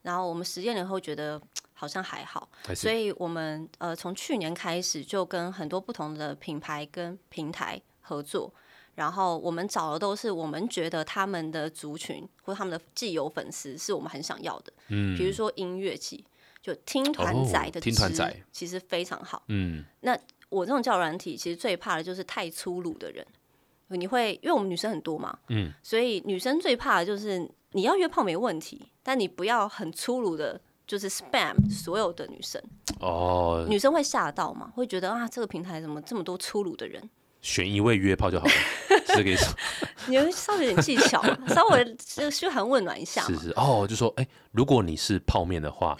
[0.01, 1.39] 然后我们实验了以后觉得
[1.73, 8.53] 好像还好，还所以我们呃从去年开始就跟很多不同的品牌跟平台合作。
[8.93, 16.23] 然后我们找的都是我们觉得他们的族群或他们的既有粉丝是我们很想要的，嗯比如说音乐季，
[16.61, 19.43] 就听团哦仔的值听团仔其实非常好。
[19.47, 20.15] 嗯那
[20.49, 23.25] 我这种交友软体，其实最怕的就是太粗鲁的人。
[23.95, 32.61] 你会，因为我们女生很多嘛，嗯，所以女生最怕的就是你要约炮没问题，但你不要很粗鲁的，就是 spam 所有的女生，
[32.99, 37.09] 哦，女生会吓到嘛，会觉得啊，这个平台怎么这么多粗鲁的人？
[37.41, 38.51] 选一位约炮就好了，
[38.87, 39.55] 是这个意思。
[40.05, 43.23] 你们稍微有点技巧，稍微就嘘寒问暖一下。
[43.23, 45.97] 是是哦，就说哎、如果你是泡面的话，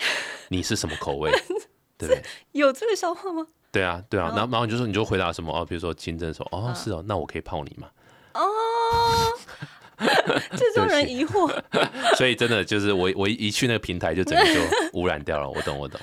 [0.50, 1.32] 你是什么口味？
[1.98, 2.22] 对不对？
[2.52, 3.48] 有这个笑话吗？
[3.72, 6.76] 对啊，对啊，然后然后你就说你就回答什么哦，比如说金针说哦嗯。
[6.76, 7.90] 是哦，那我可以泡你吗？
[8.34, 8.42] 哦，
[10.56, 11.50] 这种人疑惑，
[12.18, 14.60] 所以真的就是我我一去那个平台就整个就
[14.94, 16.00] 污染掉了，我懂我懂，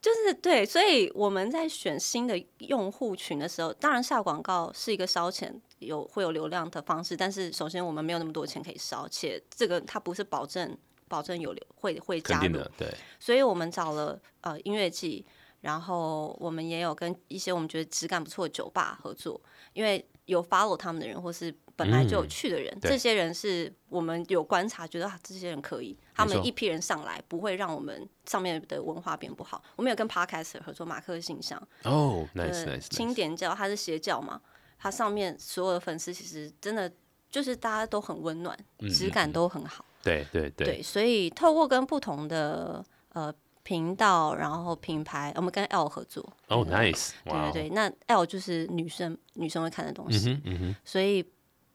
[0.00, 10.76] 就是对，所以我们在选新的用户群的时候，当然下广告是一个烧钱有会有流量的方式，但是首先我们没有那么多钱可以烧，且这个它不是保证
[11.08, 15.24] 保证有流会会加入，对，所以我们找了呃音乐季，
[15.60, 19.40] 然后我们也有跟一些我们觉得质感不错的酒吧合作，
[19.72, 22.90] 因为有 follow 他们的人或是本来就有嗯去的人，对。
[22.90, 29.62] 这些人是我们有观察，觉得啊这些人可以，他们一批人上来不会让我们上面的文化变不好。
[29.76, 34.40] 我们有跟 Podcast 合作，马克信箱，哦，nice 呃 nice，清点教，他是邪教嘛，
[34.78, 36.90] 他上面所有的粉丝其实真的
[37.28, 38.56] 就是大家都很温暖，
[38.94, 39.84] 质感都很好。
[40.02, 46.22] 对对对，对，所以透过跟不同的呃频道，然后品牌，我们跟 L 合作。
[46.48, 51.24] 哦嗯，nice，对对对，那 L 就是女生女生会看的东嗯西，哼嗯哼，所以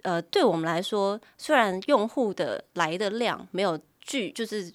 [0.03, 4.71] 呃，对我们来说，虽然用户的来的量没有巨，就是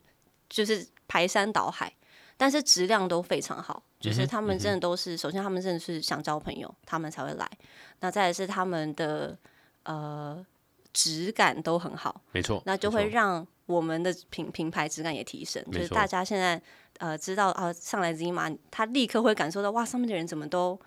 [0.48, 1.92] 就是排山倒海，
[2.36, 3.82] 但是质量都非常好。
[4.00, 7.46] 就是他们真的都是，首先他们真的是想交朋友，他们才会来。
[8.00, 9.36] 那再来是他们的
[9.82, 10.42] 呃
[10.94, 15.62] 质感都很好，没错，那就会让我们的品品牌质感也提升。
[15.70, 16.58] 就是大家现在
[17.00, 20.78] 呃知道啊上来 z 嘛他立刻会感受到哇，上面的人怎么都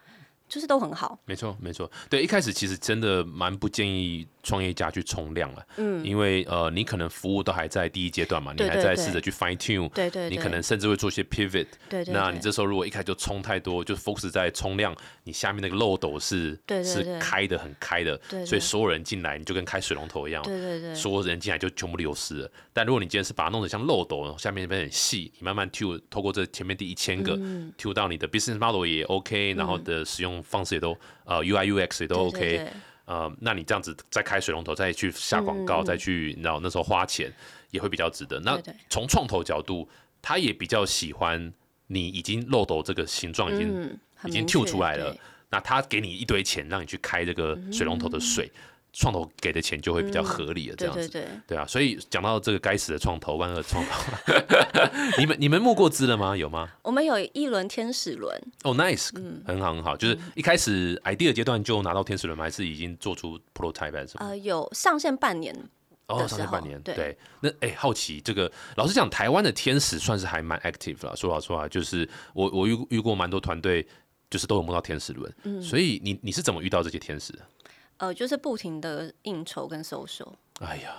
[0.54, 1.18] 就是都很好。
[1.26, 1.90] 没错，没错。
[2.12, 11.66] 对，一开始其实真的蛮不建议创业家去冲量了，嗯，因为呃，你可能服务都还在第一阶段嘛，你还在试着去 fine tune，对对对，你可能甚至会做一些 pivot。
[11.90, 22.52] 对对，对那你这时候如果一开始就冲太多，就 focus 在冲量，你下面那个漏斗是是对对对开的很开的，所以所有人进来你就跟开水龙头一样，对对对，所有人进来就全部流失了。
[22.72, 32.74] 但如果你今天是把它弄得像漏斗，下面那边很细，你慢慢 tune，透过这前面第一千个、嗯 tune 到你的 business model 也 OK，、然后的使用方式也都呃 UI UX 也都 OK，对对对。
[33.06, 35.86] 呃，那你这样子再开水龙头，再去下广告，嗯。
[35.86, 37.30] 再去你知道那时候花钱
[37.70, 38.40] 也会比较值得。
[38.40, 38.58] 那
[38.90, 39.90] 从创投角度，
[40.22, 41.52] 他也比较喜欢
[41.88, 45.14] 你已经漏斗这个形状已经、嗯，已经明 Q 出来了，
[45.50, 48.50] 那他给你一堆钱让你去开这个水龙头的水，
[48.94, 51.08] 创投给的钱就会比较合理了，这样子。
[51.10, 54.34] 对对对，对啊，所以讲到这个该死的创投，万恶的创投，
[55.18, 56.38] 你们你们募过资了吗？
[56.38, 56.70] 有吗？
[56.84, 62.44] 我们有一轮天使轮，哦、n i c e 嗯很好很好，就是一开始 idea 阶段就拿到天使轮吗？
[62.44, 64.28] 还是已经做出 prototype 还是什么？
[64.28, 65.56] 呃，有上线半年，
[66.08, 71.16] 哦，上线半年，对那哎、好奇这个，老实讲，台湾的天使算是还蛮 active 了。
[71.16, 73.88] 说老实话，就是我我遇遇过蛮多团队，
[74.30, 75.34] 就是都有摸到天使轮。
[75.46, 77.40] 嗯所以你你是怎么遇到这些天使的？
[78.04, 80.94] 呃，就是不停的应酬跟搜索，哎呀，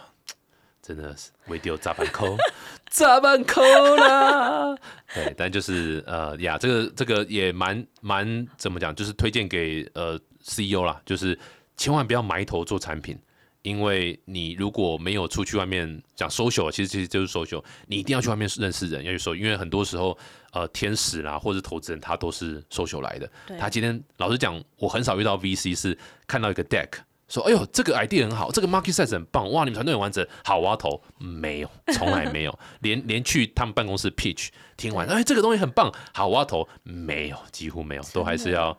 [0.80, 2.34] 真的是微丢砸板扣，
[2.88, 3.60] 砸板扣
[3.96, 4.74] 啦。
[5.12, 11.38] 对，但就是呃呀，这个这个也蛮蛮怎么讲，就是推荐给呃 CEO 啦，就是
[11.76, 13.18] 千万不要埋头做产品。
[13.64, 20.16] 因为你如果没有出去外面讲 social，其实其实就是 social，你一定要去外面认识人，要去说，因为很多时候，
[20.52, 23.30] 呃，天使啦或者投资人他都是 social 来的。
[23.58, 25.96] 他今天老实讲，我很少遇到 VC 是
[26.26, 26.90] 看到一个 deck
[27.26, 31.02] 说，哎呦，这个 idea 很好，这个 market size 很棒，哇，你们团队很完整，好，我要投。
[31.16, 36.68] 没有，从来没有，连连去他们办公室 pitch 听完，哎，这个东西很棒，好，我要投。
[36.82, 38.76] 没有，几乎没有，都还是要。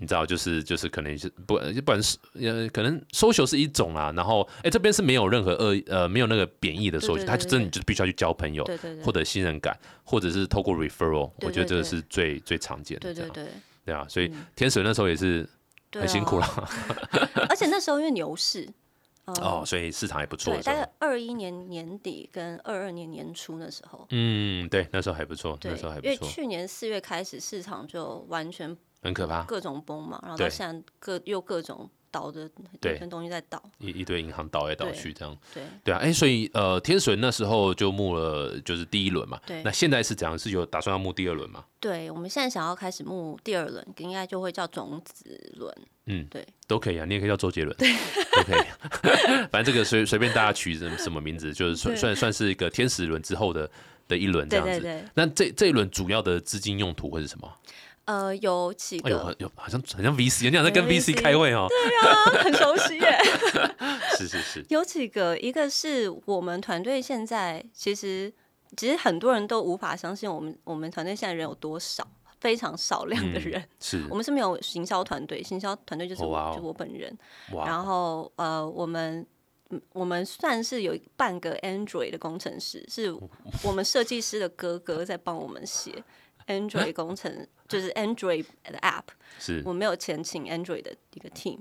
[0.00, 9.02] 你知道，就是就是可能是不不管是呃，可能 social 是一种啦，然后哎，这边是没有任何恶呃，没有那个贬义的 social，他就真的你就必须要去交朋友，对对对。
[9.04, 13.48] 获得信任感，或者是透过 referral，我觉得这个是最最常见的，对对对，
[13.86, 15.44] 对啊，所以天水那时候也是
[15.92, 16.46] 很辛苦了，
[17.50, 18.68] 而且那时候因为牛市
[19.26, 28.76] 哦，所以市场还不错，大概二一年年底跟二二年年初那时候，嗯，对，那时候还不错，那时候还不错，因为去年四月开始市场就完全。
[29.02, 40.38] 很可怕，各种崩嘛，然后到现在各又各种倒的，对，东西在倒，一一堆银行倒来倒去这样，对对啊，哎，所以呃，天水那时候就募了，就是第一轮嘛，对，那现在是怎样？
[40.38, 41.64] 是有打算要募第二轮吗？
[41.78, 45.72] 对，我们现在想要开始募第二轮，应该就会叫种子轮，
[46.06, 47.92] 嗯，对，都可以啊，你也可以叫周杰伦，对，
[48.32, 53.70] 都可以， 反正这个随随便大家取什么什么名字，就是算算算是一个天使轮之后的
[54.08, 55.04] 的一轮这样子。
[55.14, 57.52] 那这这一轮主要的资金用途会是什么？
[58.08, 63.18] 呃，有几个，有有好像好像 VC，你讲在跟 VC 开会哦，对啊，很熟悉 耶。
[64.16, 68.32] 是是是，有几个，一个是我们团队现在其实
[68.78, 72.02] 其实很多人都无法相信我们我们团队现在人有多少，
[72.40, 73.62] 非常少量的人。
[73.78, 77.14] 是我们是没有行销团队，行销团队就是我就我本人。
[77.66, 79.26] 然后呃，我们
[79.92, 83.14] 我们算是有半个 Android 的工程师，是
[83.62, 86.02] 我们设计师的哥哥在帮我们写。
[86.48, 89.04] Android 工程就是 Android 的 App，
[89.38, 89.62] 是。
[89.64, 91.58] 我没有钱请 Android 的一个 team，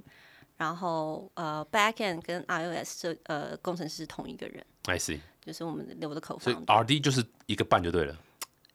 [0.57, 8.17] 然后呃 Backend 跟 iOS 这呃工程师是同一个人，I see，就是我们留的口方，所以 RD 就是一个半就对了，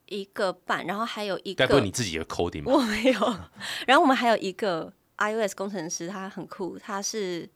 [0.06, 2.72] 一个半，然后还有一个，该不会你自己的 coding 吗？
[2.72, 3.20] 我没有，
[3.86, 7.48] 然后我们还有一个 iOS 工程师，他很酷，他是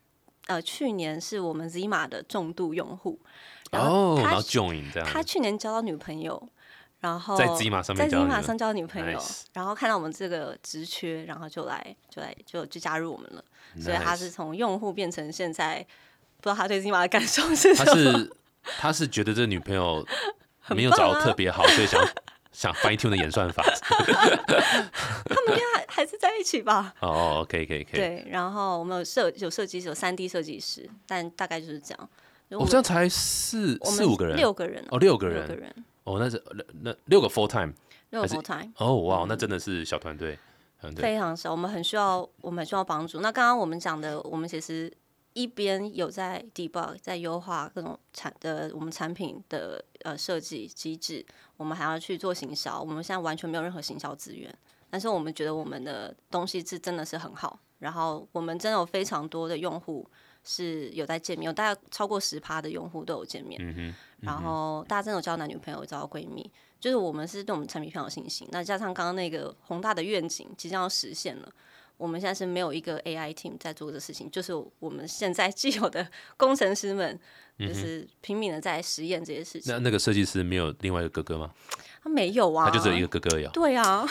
[0.46, 3.20] 呃去年是我们 Zima 的重度用户，
[3.72, 6.48] 哦，然后 join 这样，他去年交到女朋友。
[7.00, 9.22] 然后在基马上在基马上交女朋友，
[9.52, 13.44] 然后看到我们这个职缺，然后就来就来就就加入我们了。
[13.80, 15.86] 所以他是从用户变成现在，
[16.40, 17.84] 不知道他对基马的感受是什么？
[17.84, 18.36] 他是
[18.78, 20.04] 他是觉得这女朋友
[20.74, 22.02] 没有找到特别好，所以想
[22.50, 23.62] 想 fine tune 的演算法。
[23.86, 26.94] 他们应该还还是在一起吧？
[27.00, 28.00] 哦，可以可以可以。
[28.00, 32.08] 对，然后我们有设有设计师，有三 D 设计师，但大概就是这样。
[32.50, 35.84] 我这样才四四五个人，六个人哦，六个人，六个人。
[36.06, 37.72] 哦，那是那那六个 full time，
[38.10, 38.72] 六个 full time。
[38.76, 40.38] 哦，哇，那真的是小团队，
[40.96, 41.50] 非常少。
[41.50, 43.20] 我们很需要，我们很需要帮助。
[43.20, 44.92] 那刚刚我们讲的，我们其实
[45.32, 51.26] 一边有在 debug，在优化各种产的我们产品的呃设计机制，
[51.56, 52.80] 我们还要去做行销。
[52.80, 54.56] 我们现在完全没有任何行销资源，
[54.88, 57.58] 但是我们觉得我们的东西是真的是很好。
[57.80, 60.08] 然后我们真的有非常多的用户
[60.46, 63.60] 是有在见面，有大概超过十趴的用户都有见面。
[63.62, 63.94] 嗯哼。
[64.20, 68.48] 然后大家真的有交男女朋友，交到闺蜜，就是我们是对我们产品非常有信心。
[68.50, 71.52] 那加上刚刚那个宏大的愿景即将要实现了，
[71.98, 76.06] 我们现在是没有一个 AI team 在做这事情，就是我们现在既有的
[76.38, 77.20] 工程师们，
[77.58, 79.70] 就是拼命的在实验这些事情。
[79.70, 81.50] 那那个设计师没有另外一个哥哥吗？
[82.02, 83.50] 他没有啊，他就只有一个哥哥呀。
[83.52, 84.06] 对啊，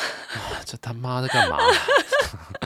[0.66, 1.58] 这他妈在干嘛？
[1.58, 1.66] 懂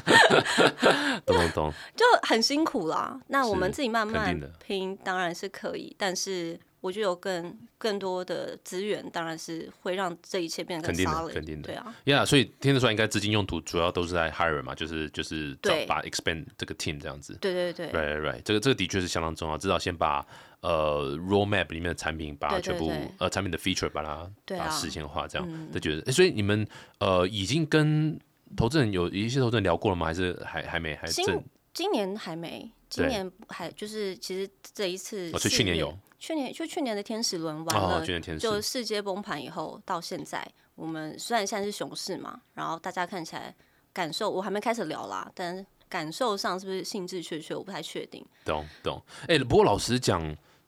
[1.25, 3.19] 懂 懂， 就很辛苦啦。
[3.27, 6.59] 那我们自己慢慢拼，当然是可以，但是。
[6.81, 11.27] 我觉得有更更多的资源，当然是会让这一切变得更沙了。
[11.27, 11.93] 肯定的，对啊。
[12.05, 17.37] Yeah，所以听得出来，应该资金用途主要都是在 hire 嘛，就是就是把 expand 这个 team 这样子。
[17.41, 17.87] 对对对。
[17.91, 20.25] Right right，这个这个的确是相当重要，至少先把
[20.61, 26.09] 呃 roadmap 里面的产品，把它全部呃产品的 feature 把它把它实现化，这样就觉得。
[26.13, 26.65] 所以你们
[26.99, 28.17] 呃已经跟
[28.55, 30.05] 投资人有一些投资人聊过了吗？
[30.05, 30.95] 还是还还没？
[30.95, 31.25] 还今
[31.73, 35.97] 今年还没，今年还就是其实这一次，哦，是去年有。
[36.21, 38.05] 去年就去年的天使轮完了，
[38.37, 40.45] 就世界崩盘以后到现在，
[40.75, 43.55] 我们虽然现在是熊市嘛，然后大家看起来
[43.93, 48.25] 感受我还没开始聊啦，但感受上是不是兴致缺缺，我不太确定。
[48.43, 50.21] 懂懂，哎，不过老实讲，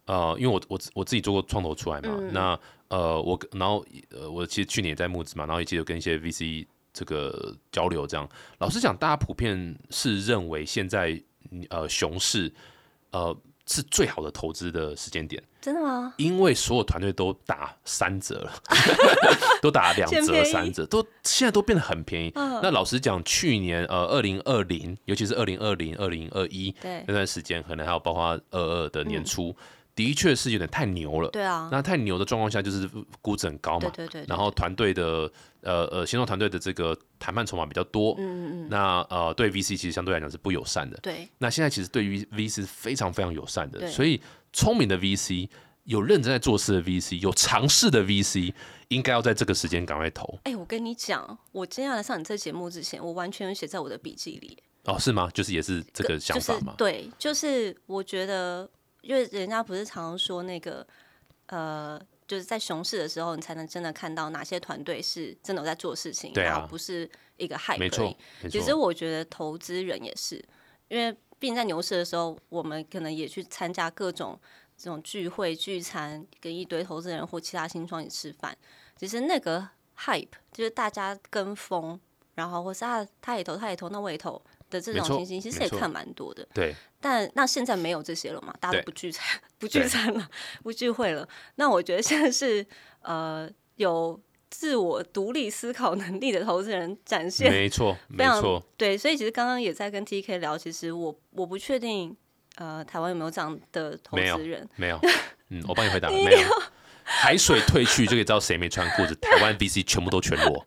[0.05, 2.57] 呃，因为我我我自己做过创投出来嘛，那
[2.87, 8.27] 呃我然后呃我其实去年也在募资嘛，然后也记得跟一些 VC 这个交流，这样
[8.59, 11.21] 老实讲，大家普遍是认为现在
[11.69, 12.53] 呃熊市
[13.11, 13.35] 呃。
[13.67, 16.13] 是最好的投资的时间点，真的吗？
[16.17, 18.51] 因为所有团队都打三折了，
[19.61, 22.31] 都打两折、三折，都现在都变得很便宜。
[22.35, 29.55] 嗯那老实讲，去年呃，二零二零，尤其是二零二零、二零二一那段时间，可能还有包括二二的年初，
[29.95, 31.29] 的确是有点太牛了。
[31.29, 32.89] 对啊，那太牛的状况下，就是
[33.21, 33.89] 估值很高嘛。
[33.91, 35.31] 对对对对然后团队的
[35.61, 38.15] 呃呃，行动团队的这个谈判筹码比较多。
[38.17, 40.97] 嗯嗯嗯，那呃，对 VC 其实相对来讲是不友善的。
[41.01, 44.21] 对那现在其实对于 VC 是非常非常友善的，所以
[44.53, 45.49] 聪明的 VC、
[45.83, 48.53] 有认真在做事的 VC、有尝试的 VC，
[48.89, 50.39] 应该要在这个时间赶快投。
[50.43, 54.57] 哎、我跟你讲，我今天要来上你这节目之前，我完全有写在我的笔记里。
[54.85, 55.29] 哦，是吗？
[55.31, 56.65] 就是也是这个想法就是。
[56.77, 58.67] 对，就是我觉得，
[59.01, 60.85] 因为人家不是常说那个，
[61.45, 62.01] 呃，
[62.31, 67.77] 就是在熊市的时候，你才能真的看到哪些团队是真的有在做事情，对啊然后不是一个害。
[67.77, 68.15] 没错，
[68.49, 70.41] 其实，我觉得投资人也是，
[70.87, 74.39] 因为毕竟在牛市的时候，我们可能也去参加各种
[74.77, 78.57] 这种聚会、聚餐，跟一堆投资人或其他新创一起吃饭。
[78.95, 79.67] 其实那个
[79.97, 81.99] hype 就是大家跟风，
[82.35, 84.41] 然后或是啊他也投，他也投，那我也投
[84.71, 86.47] 的这种情形，其实也看蛮多的。
[86.53, 88.51] 对，但那现在没有这些了嘛？
[88.59, 90.27] 大家都不聚餐， 不聚餐了，
[90.63, 91.27] 不聚会了。
[91.55, 92.65] 那我觉得现在是
[93.01, 94.19] 呃有
[94.49, 102.15] 自我独立思考能力的投资人展现没错，没错，对，所以其实刚刚也在跟 TK 聊，其实我我不确定，
[102.55, 104.67] 呃，台湾有没有这样的投没有资人？
[104.77, 104.99] 没有。
[105.49, 106.47] 嗯，我帮你回答， 没有。
[107.03, 109.15] 海水退去就可以知道谁没穿裤子。
[109.15, 110.65] 台湾 VC 全部都全裸，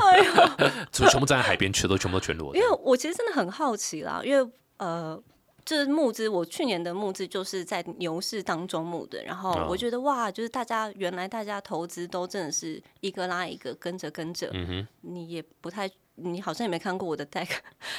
[0.00, 2.54] 哎呦，就全部站在海边，全都全部都全裸。
[2.54, 5.20] 因为我其实真的很好奇啦，因为呃，
[5.64, 17.48] 就是募资，我去年的募资就是在牛市当中募的，然后哦我觉得哇，就是大家原来大家投资都真的是一个拉一个，跟着跟着，嗯哼，你也不太，你好像也没看过我的 deck，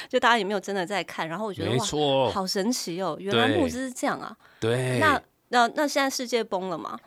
[0.08, 4.36] 就大家也没有真的在看，然后我觉得没哇，错，好神奇哦，原来募资是这样啊。
[4.60, 6.98] 对，那那那现在世界崩了嘛？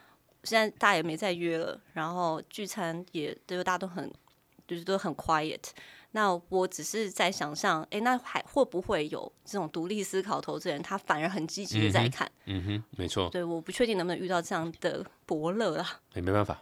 [0.47, 4.11] 现在大家也没再约了，然后聚餐也都大家都很
[4.67, 5.61] 就是都很 quiet。
[6.11, 12.29] 那我只是在想象，哎、那还会不会有这种独立思考投资人，他反而很积极的在看？
[12.45, 15.85] 嗯哼，没错，对，我不确定能不能遇到这样的伯乐啦。
[16.13, 16.57] 也没办法，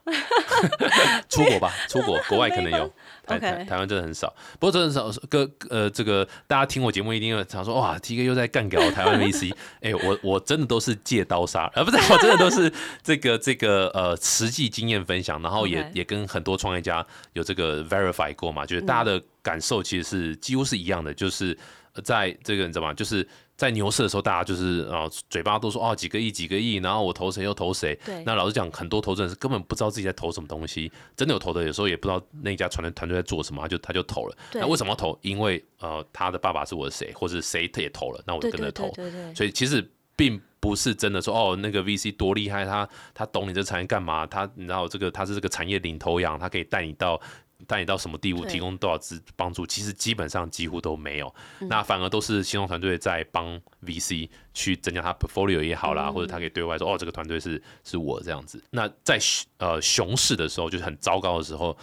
[1.30, 2.88] 出国吧，出国，国外可能有，
[3.26, 4.34] 台 OK 台台湾真的很少。
[4.60, 12.72] 不过真的少，哥呃，这个大家听我节目一定会常说，哇，T K 又在干掉台湾 VC，哎、我我真的都是借刀杀，而、不是，我真的都是
[13.02, 21.56] 这个这个呃实际经验分享，然后也也跟很多创业家有这个 verify 过嘛，就是大家的感受其实是几乎是一样的，就是
[21.94, 22.92] 呃在这个你知道吗？
[22.96, 23.26] 就是
[23.56, 27.98] 在牛市的时候，大家就是啊、呃嘴巴都说哦几个亿几个亿，然后我投谁又投谁。
[28.04, 34.36] 对那老实讲，很多投资人是根本不知道自己在投什么东西，真的有投的，有时候也不知道那家团队团队在做什么，他就他就投了。
[34.52, 35.18] 对那为什么要投？
[35.22, 38.90] 因为呃他的爸爸是我的谁，或者谁他也投了，那我就跟着投。
[38.96, 39.88] 对对对对，所以其实
[40.18, 44.26] 并不是真的说哦，那个 VC 多厉害，他他懂你这产业干嘛？
[44.26, 47.22] 他你知道这个他是这个产业领头羊，他可以带你到
[47.68, 49.66] 带你到什么地步，提供多少资帮助？
[49.66, 58.64] 其实基本上几乎都没有，嗯那反而都是新创团队在帮 VC 去增加他 portfolio 也好啦，嗯或者他可以对外说哦，这个团队是是我这样子。
[58.70, 59.20] 那在
[59.58, 61.78] 呃熊市的时候，就是很糟糕的时候，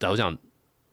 [0.00, 0.36] 老实讲。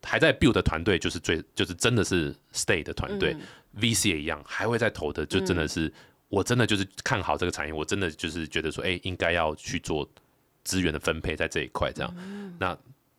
[0.03, 3.41] 还在 build 的团队就是最就是真的是 stay 的团队、嗯
[3.73, 5.93] v c 也一样，还会再投的，就真的是、
[6.27, 10.09] 我真的就是看好这个产业，我真的就是觉得说，哎、应该要去做
[10.63, 12.11] 资源的分配在这一块，这样。
[12.57, 12.75] 那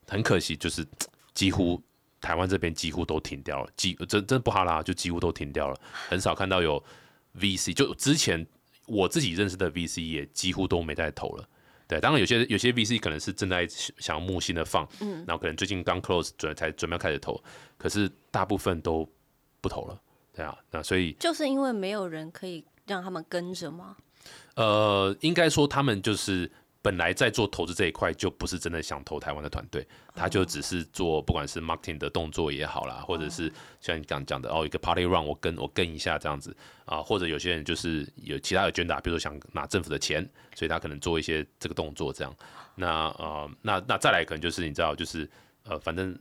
[0.08, 0.86] 很可惜，就是
[1.34, 1.82] 几乎
[2.20, 6.82] 台湾这边几乎都停掉了，几真真不哈啦，就几乎都停掉了，很少看到有
[7.38, 8.46] VC，就之前
[8.86, 11.48] 我自己认识的 VC 也几乎都没在投了。
[11.88, 17.42] 对，当然有些有些 VC 可能是正在想要木星的放，嗯，然后可能最近刚 close 准才准备要开始投，
[17.76, 19.06] 可是大部分都
[19.60, 20.00] 不投了，
[20.32, 23.96] 对啊，那所以就是因为没有人可以让他们跟着吗？
[24.54, 26.50] 呃，应该说他们就是
[26.82, 36.54] 本来在做投资这一块，就不是真的想投台湾的团队，他就只是做不管是 marketing 的动作也好啦，或者是像你刚刚讲的哦，一个 party run 我跟我跟一下这样子
[36.84, 42.34] 啊，或者有些人就是有其他的 agenda，比如说想拿政府的钱，所以他可能做一些这个动作这样。
[42.74, 45.30] 那呃，那那再来可能就是你知道，就是
[45.62, 46.18] 呃，反正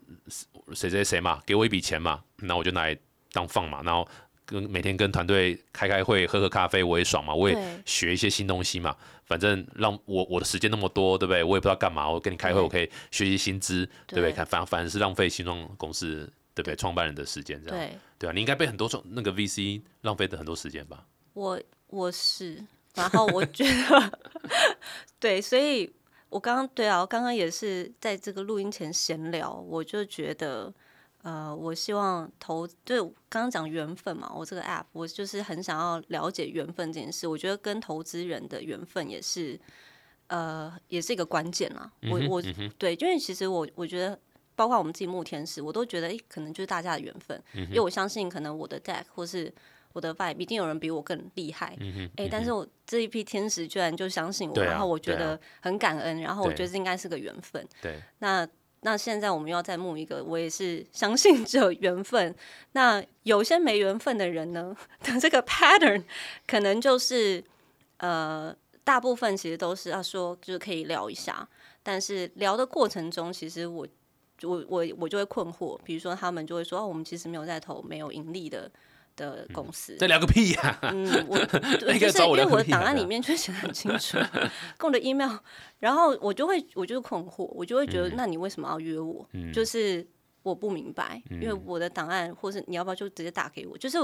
[0.73, 2.95] 谁谁谁嘛，给我一笔钱嘛，那我就拿来
[3.33, 4.07] 当放嘛，然后。
[4.51, 8.95] 跟每天跟团队开开会、喝喝咖啡，我也爽嘛，我也学一些新东西嘛。
[9.25, 11.41] 反正让我我的时间那么多，对不对？
[11.41, 14.23] 我也不知道干嘛，我跟你开会，我可以学习新知，对不对？
[14.23, 16.75] 对看反反而是浪费新创公司，对不对？
[16.75, 21.05] 创办人的时间，这样对，对啊，你应该被很多创那个 VC 浪费的很多时间吧？
[21.33, 22.61] 我我是，
[22.95, 24.19] 然后我觉得，
[25.17, 25.89] 对，所以
[26.27, 30.73] 我刚刚对啊，我刚刚也是在这个录音前闲聊，我就觉得，
[31.23, 32.99] 呃，我希望投，对
[33.29, 37.27] 刚刚讲缘分嘛，我这个 app，我就是很想要了解缘分这件事。
[37.27, 39.59] 我觉得跟投资人的缘分也是，
[40.27, 41.91] 呃，也是一个关键啦。
[42.09, 42.41] 我我
[42.79, 44.19] 对，因为其实我我觉得，
[44.55, 47.39] 包括我们自己木天使，我都觉得，哎，可能就是大家的缘分。
[47.53, 49.53] 因为我相信，可能我的 deck 或是
[49.93, 51.77] 我的 vibe，一定有人比我更厉害。
[52.17, 57.63] 哎，但是我这一批天使居然就相信我，然后我觉得很感恩，然后我觉得这应该是个缘分。
[57.79, 58.47] 对，那
[58.81, 62.35] 那现在我们要再募一个，我也是相信只有缘分。
[62.73, 66.03] 那有些没缘分的人呢 的这个 pattern，
[66.45, 67.43] 可能就是
[67.97, 68.55] 呃。
[68.83, 71.47] 大部分其实都是要说，就是可以聊一下，
[71.83, 73.87] 但是聊的过程中，其实我
[74.41, 75.79] 我我我就会困惑。
[75.83, 78.69] 比如说，他们就会说：“哦，我们其实没有在投没有盈利的
[79.29, 80.79] 的公司。”在聊个屁呀！
[80.81, 81.37] 嗯，我
[81.99, 84.17] 就是因为我的档案里面就写的很清楚，
[84.77, 85.37] 跟我的 email，
[85.79, 89.27] 然后我就会我就是困惑，我就会觉得，那你为什么要约我？
[89.53, 90.05] 就是
[90.43, 93.77] 我不明白，因为我的档案，或是你要不要就直接打给我？
[93.77, 93.97] 就是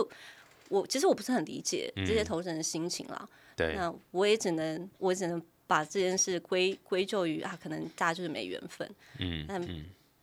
[0.70, 3.28] 我其实我不是很理解这些投资人的心情啦。
[3.56, 8.88] 对那我也只能，我只能把这件事归归咎于啊，可能大家就是没缘分。
[9.20, 9.60] 嗯，那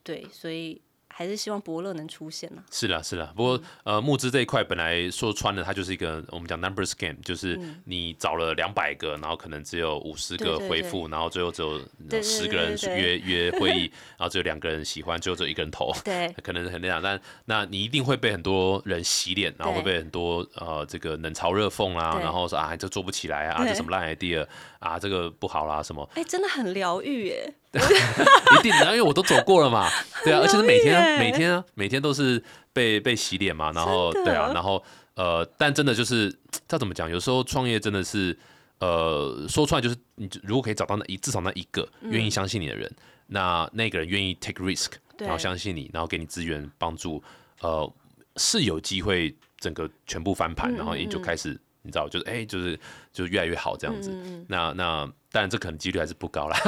[0.02, 0.80] 对，所以。
[1.16, 2.64] 还是希望伯乐能出现呢。
[2.72, 3.32] 是了，是了。
[3.36, 11.78] 不过呃，募资这一块本来说穿了，它就是一个我们讲 numbers game，就是你找了两百个，然后可能只有五十个回复，然后最后只有
[12.20, 13.82] 十个人约约 会议，
[14.18, 15.92] 然后只有两个人喜欢，最后只有一个人投。
[16.04, 17.00] 对， 可能很那样。
[17.00, 24.44] 但那你一定会被很多人洗脸，然后会被很多呃这个冷嘲热讽啊，然后说啊这做不起来啊，这什么烂 idea
[24.84, 26.06] 啊，这个不好啦什么。
[26.14, 27.54] 哎，真的很疗愈耶。
[27.72, 29.88] 一定的，因为我都走过了嘛，
[30.22, 34.82] 对啊，而且是每天每天啊，每天都是被被洗脸嘛，然后对啊，然后
[35.14, 36.32] 呃，但真的就是
[36.68, 37.10] 这怎么讲？
[37.10, 38.38] 有时候创业真的是
[38.78, 42.88] 呃，说出来就是你如果可以找到那一至少那一个愿意相信你的人，
[43.26, 47.22] 那那个人愿意 take risk，然后相信你，然后给你资源帮助，
[47.62, 47.90] 呃，
[48.36, 51.58] 是有机会整个全部翻盘，然后也就开始。
[51.84, 52.78] 你知道，就是哎，就是
[53.12, 54.10] 就越来越好这样子。
[54.48, 56.58] 那那当然，这可能几率还是不高啦，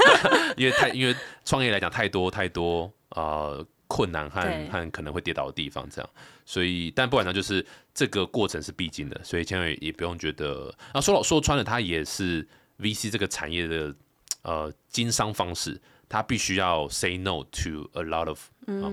[0.56, 1.14] 因为太因为
[1.44, 6.10] 创业来讲太多太多呃困难和和可能会跌倒的地方这样。
[6.46, 10.74] 所以，但不管怎就是这个过程是必经的，所以千万也不用觉得。
[10.92, 12.48] 啊，说老说穿了，它也是
[12.78, 13.94] VC 这个产业的
[14.42, 18.40] 呃经商方式，它必须要 say no to a lot of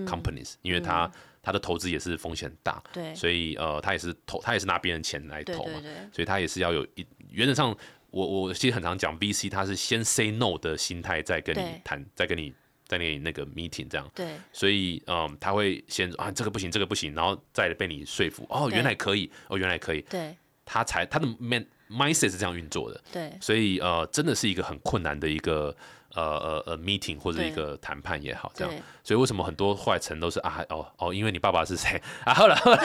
[0.05, 1.09] companies，因为它。
[1.41, 5.81] 他的投资也是风险大，对，所以呃，他也是投，他也是拿别人钱来投嘛，
[6.11, 7.75] 所以他也是要有一原则上，
[8.11, 12.53] 我我其实很常讲 VC，他是先 say no 的心态，在跟你谈，在跟你
[12.85, 20.35] 在那那个 meeting 这样，对，所以嗯，他会先啊这个不行，这个不行，然后再被你说服，哦，原来可以，哦，原来可以，对，
[20.65, 25.75] 他才他的 man mindset 是这样运作的，对，所以呃，真的是一个很困难的一个。
[26.19, 32.01] 呃呃呃，meeting 或者一个谈判也好，这样，所以为什么很多坏成都是啊哦哦，因为你爸爸是谁？
[32.25, 32.33] 啊？
[32.33, 32.77] 后来后来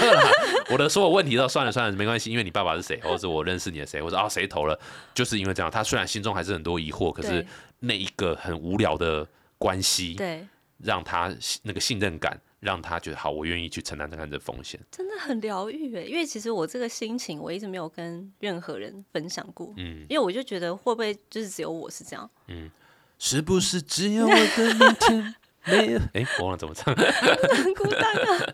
[0.70, 4.78] 我的所有问题都算了算了，没关系，因为你爸爸是谁， 或者我认识你的谁，或者啊谁投了，
[5.14, 5.70] 就是因为这样。
[5.70, 7.45] 他虽然心中还是很多疑惑，可是
[7.80, 9.26] 那一个很无聊的
[9.59, 10.47] 关系，对，
[10.78, 16.07] 让他那个信任感，让他觉得好，我愿意去承担这样的风险，真的很疗愈诶。
[16.07, 22.70] 因为其实我这个心情，我一直没有跟任何人分享过，嗯，因为我就觉得会不会就是只有我是这样，嗯。
[23.19, 25.35] 是不是只有我的明天
[25.67, 25.99] 没有？
[26.12, 26.95] 哎，我忘了怎么唱。
[26.95, 28.47] 很 孤单啊。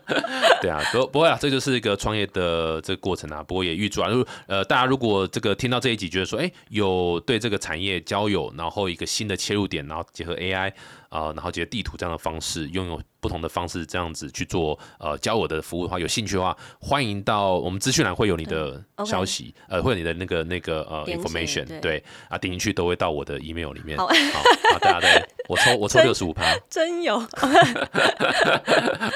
[0.61, 3.43] 对啊，不不会啊，这就是一个创业的这个过程啊。
[3.43, 10.71] 不过也预祝啊，如呃，大家如果这个听到这一集，觉得说，哎，有对这个产业交友，然后一个新的切入点，然后结合 AI
[11.11, 12.99] 啊，然后结合地图这样的方式，拥有。
[13.21, 23.95] 不同的方式这样子去做，呃，教我的服务的话，有兴趣的话，欢迎到我们资讯栏会有你的消息，呃，会有你的那个那个呃 information，对，啊，点进去都会到我的 email 里面。
[23.95, 27.19] 好，好，大家对，我抽我抽六十五趴， 真有，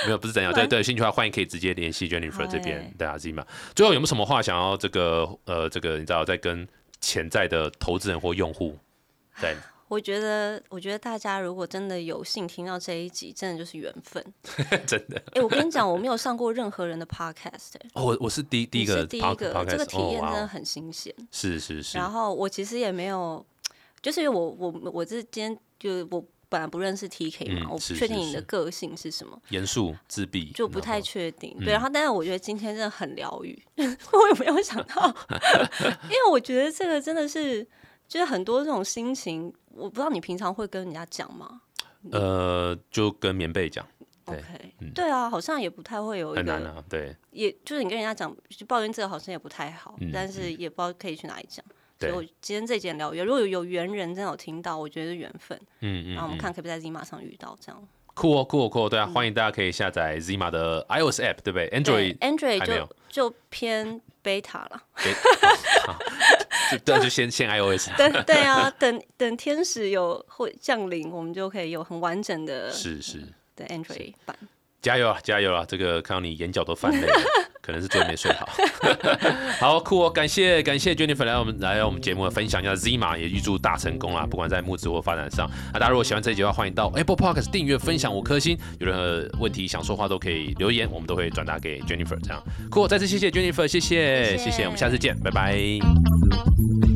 [0.06, 3.44] 没有不是真有，对 对，兴趣的话欢迎可以直接联系 Jennifer 这边，大家自己嘛。
[3.74, 6.68] 最后有没有什么话想要这个呃这个你知道在跟
[7.02, 8.78] 潜在的投资人或用户
[9.42, 9.56] 在？
[9.96, 14.22] 我觉得，我觉得大家如果真的有幸听到这一集，真的就是缘分，
[14.86, 15.22] 真的。
[15.32, 21.98] 哎，我跟你讲，我没有上过任何人的 podcast， 哦，我我是第第一个，第一个，这个体验真的很新鲜，是是是。
[21.98, 23.46] 然后我其实也没有，
[24.02, 31.56] 就是我我我这今天就我本来不认识 TK 嘛，我不确定你的个性是什么，严肃自闭，就不太确定。
[31.60, 35.08] 对，然后但是我觉得今天真的很疗愈， 我也没有想到，
[36.04, 37.66] 因为我觉得这个真的是，
[38.08, 39.54] 就是很多这种心情。
[39.74, 41.62] 我不知道你平常会跟人家讲吗？
[42.12, 43.86] 呃，就跟棉被讲。
[44.26, 44.42] OK，
[44.96, 46.84] 对啊，好像也不太会有很难啊。
[46.90, 51.64] 对，也就是你跟人家讲，就抱怨这个好像也不太好，但是也不知道可以去哪里讲。
[52.00, 55.60] 所以我今天这件聊缘，如果有有缘人真的有听到，我觉得是缘分。
[55.82, 56.14] 嗯嗯。
[56.14, 57.88] 然后我们看可不可以在自己马上遇到这样。
[58.16, 64.82] 酷哦，酷哦，酷哦，对啊，欢迎大家可以下载 Zima 的 iOS app，对不对？Android Android 还没有就就偏 beta 了。
[66.84, 67.90] 对，就先先 iOS。
[67.96, 73.22] 对对啊，等等天使有会降临，我们就可以有很完整的是是，
[73.56, 74.36] 对 Android 版。
[74.86, 75.66] 加油啊，加油啊！
[75.68, 77.14] 这个看到你眼角都泛泪了，
[77.60, 78.48] 可能是昨天没睡好。
[79.60, 84.28] 好酷哦，感谢感谢 Jennifer 来我们来我们节目分享一下 Z 码，也预祝大成功啦！
[84.30, 85.50] 不管在募资或发展上。
[85.74, 88.56] 那大家如果喜欢这一集的话，欢迎到 Apple Podcast 订阅、分享五颗星。
[88.80, 92.20] 有任何问题想说话都可以留言，我们都会转达给 Jennifer。
[92.22, 96.95] 这样酷，再次谢谢 Jennifer，谢谢谢谢，我们下次见，拜拜。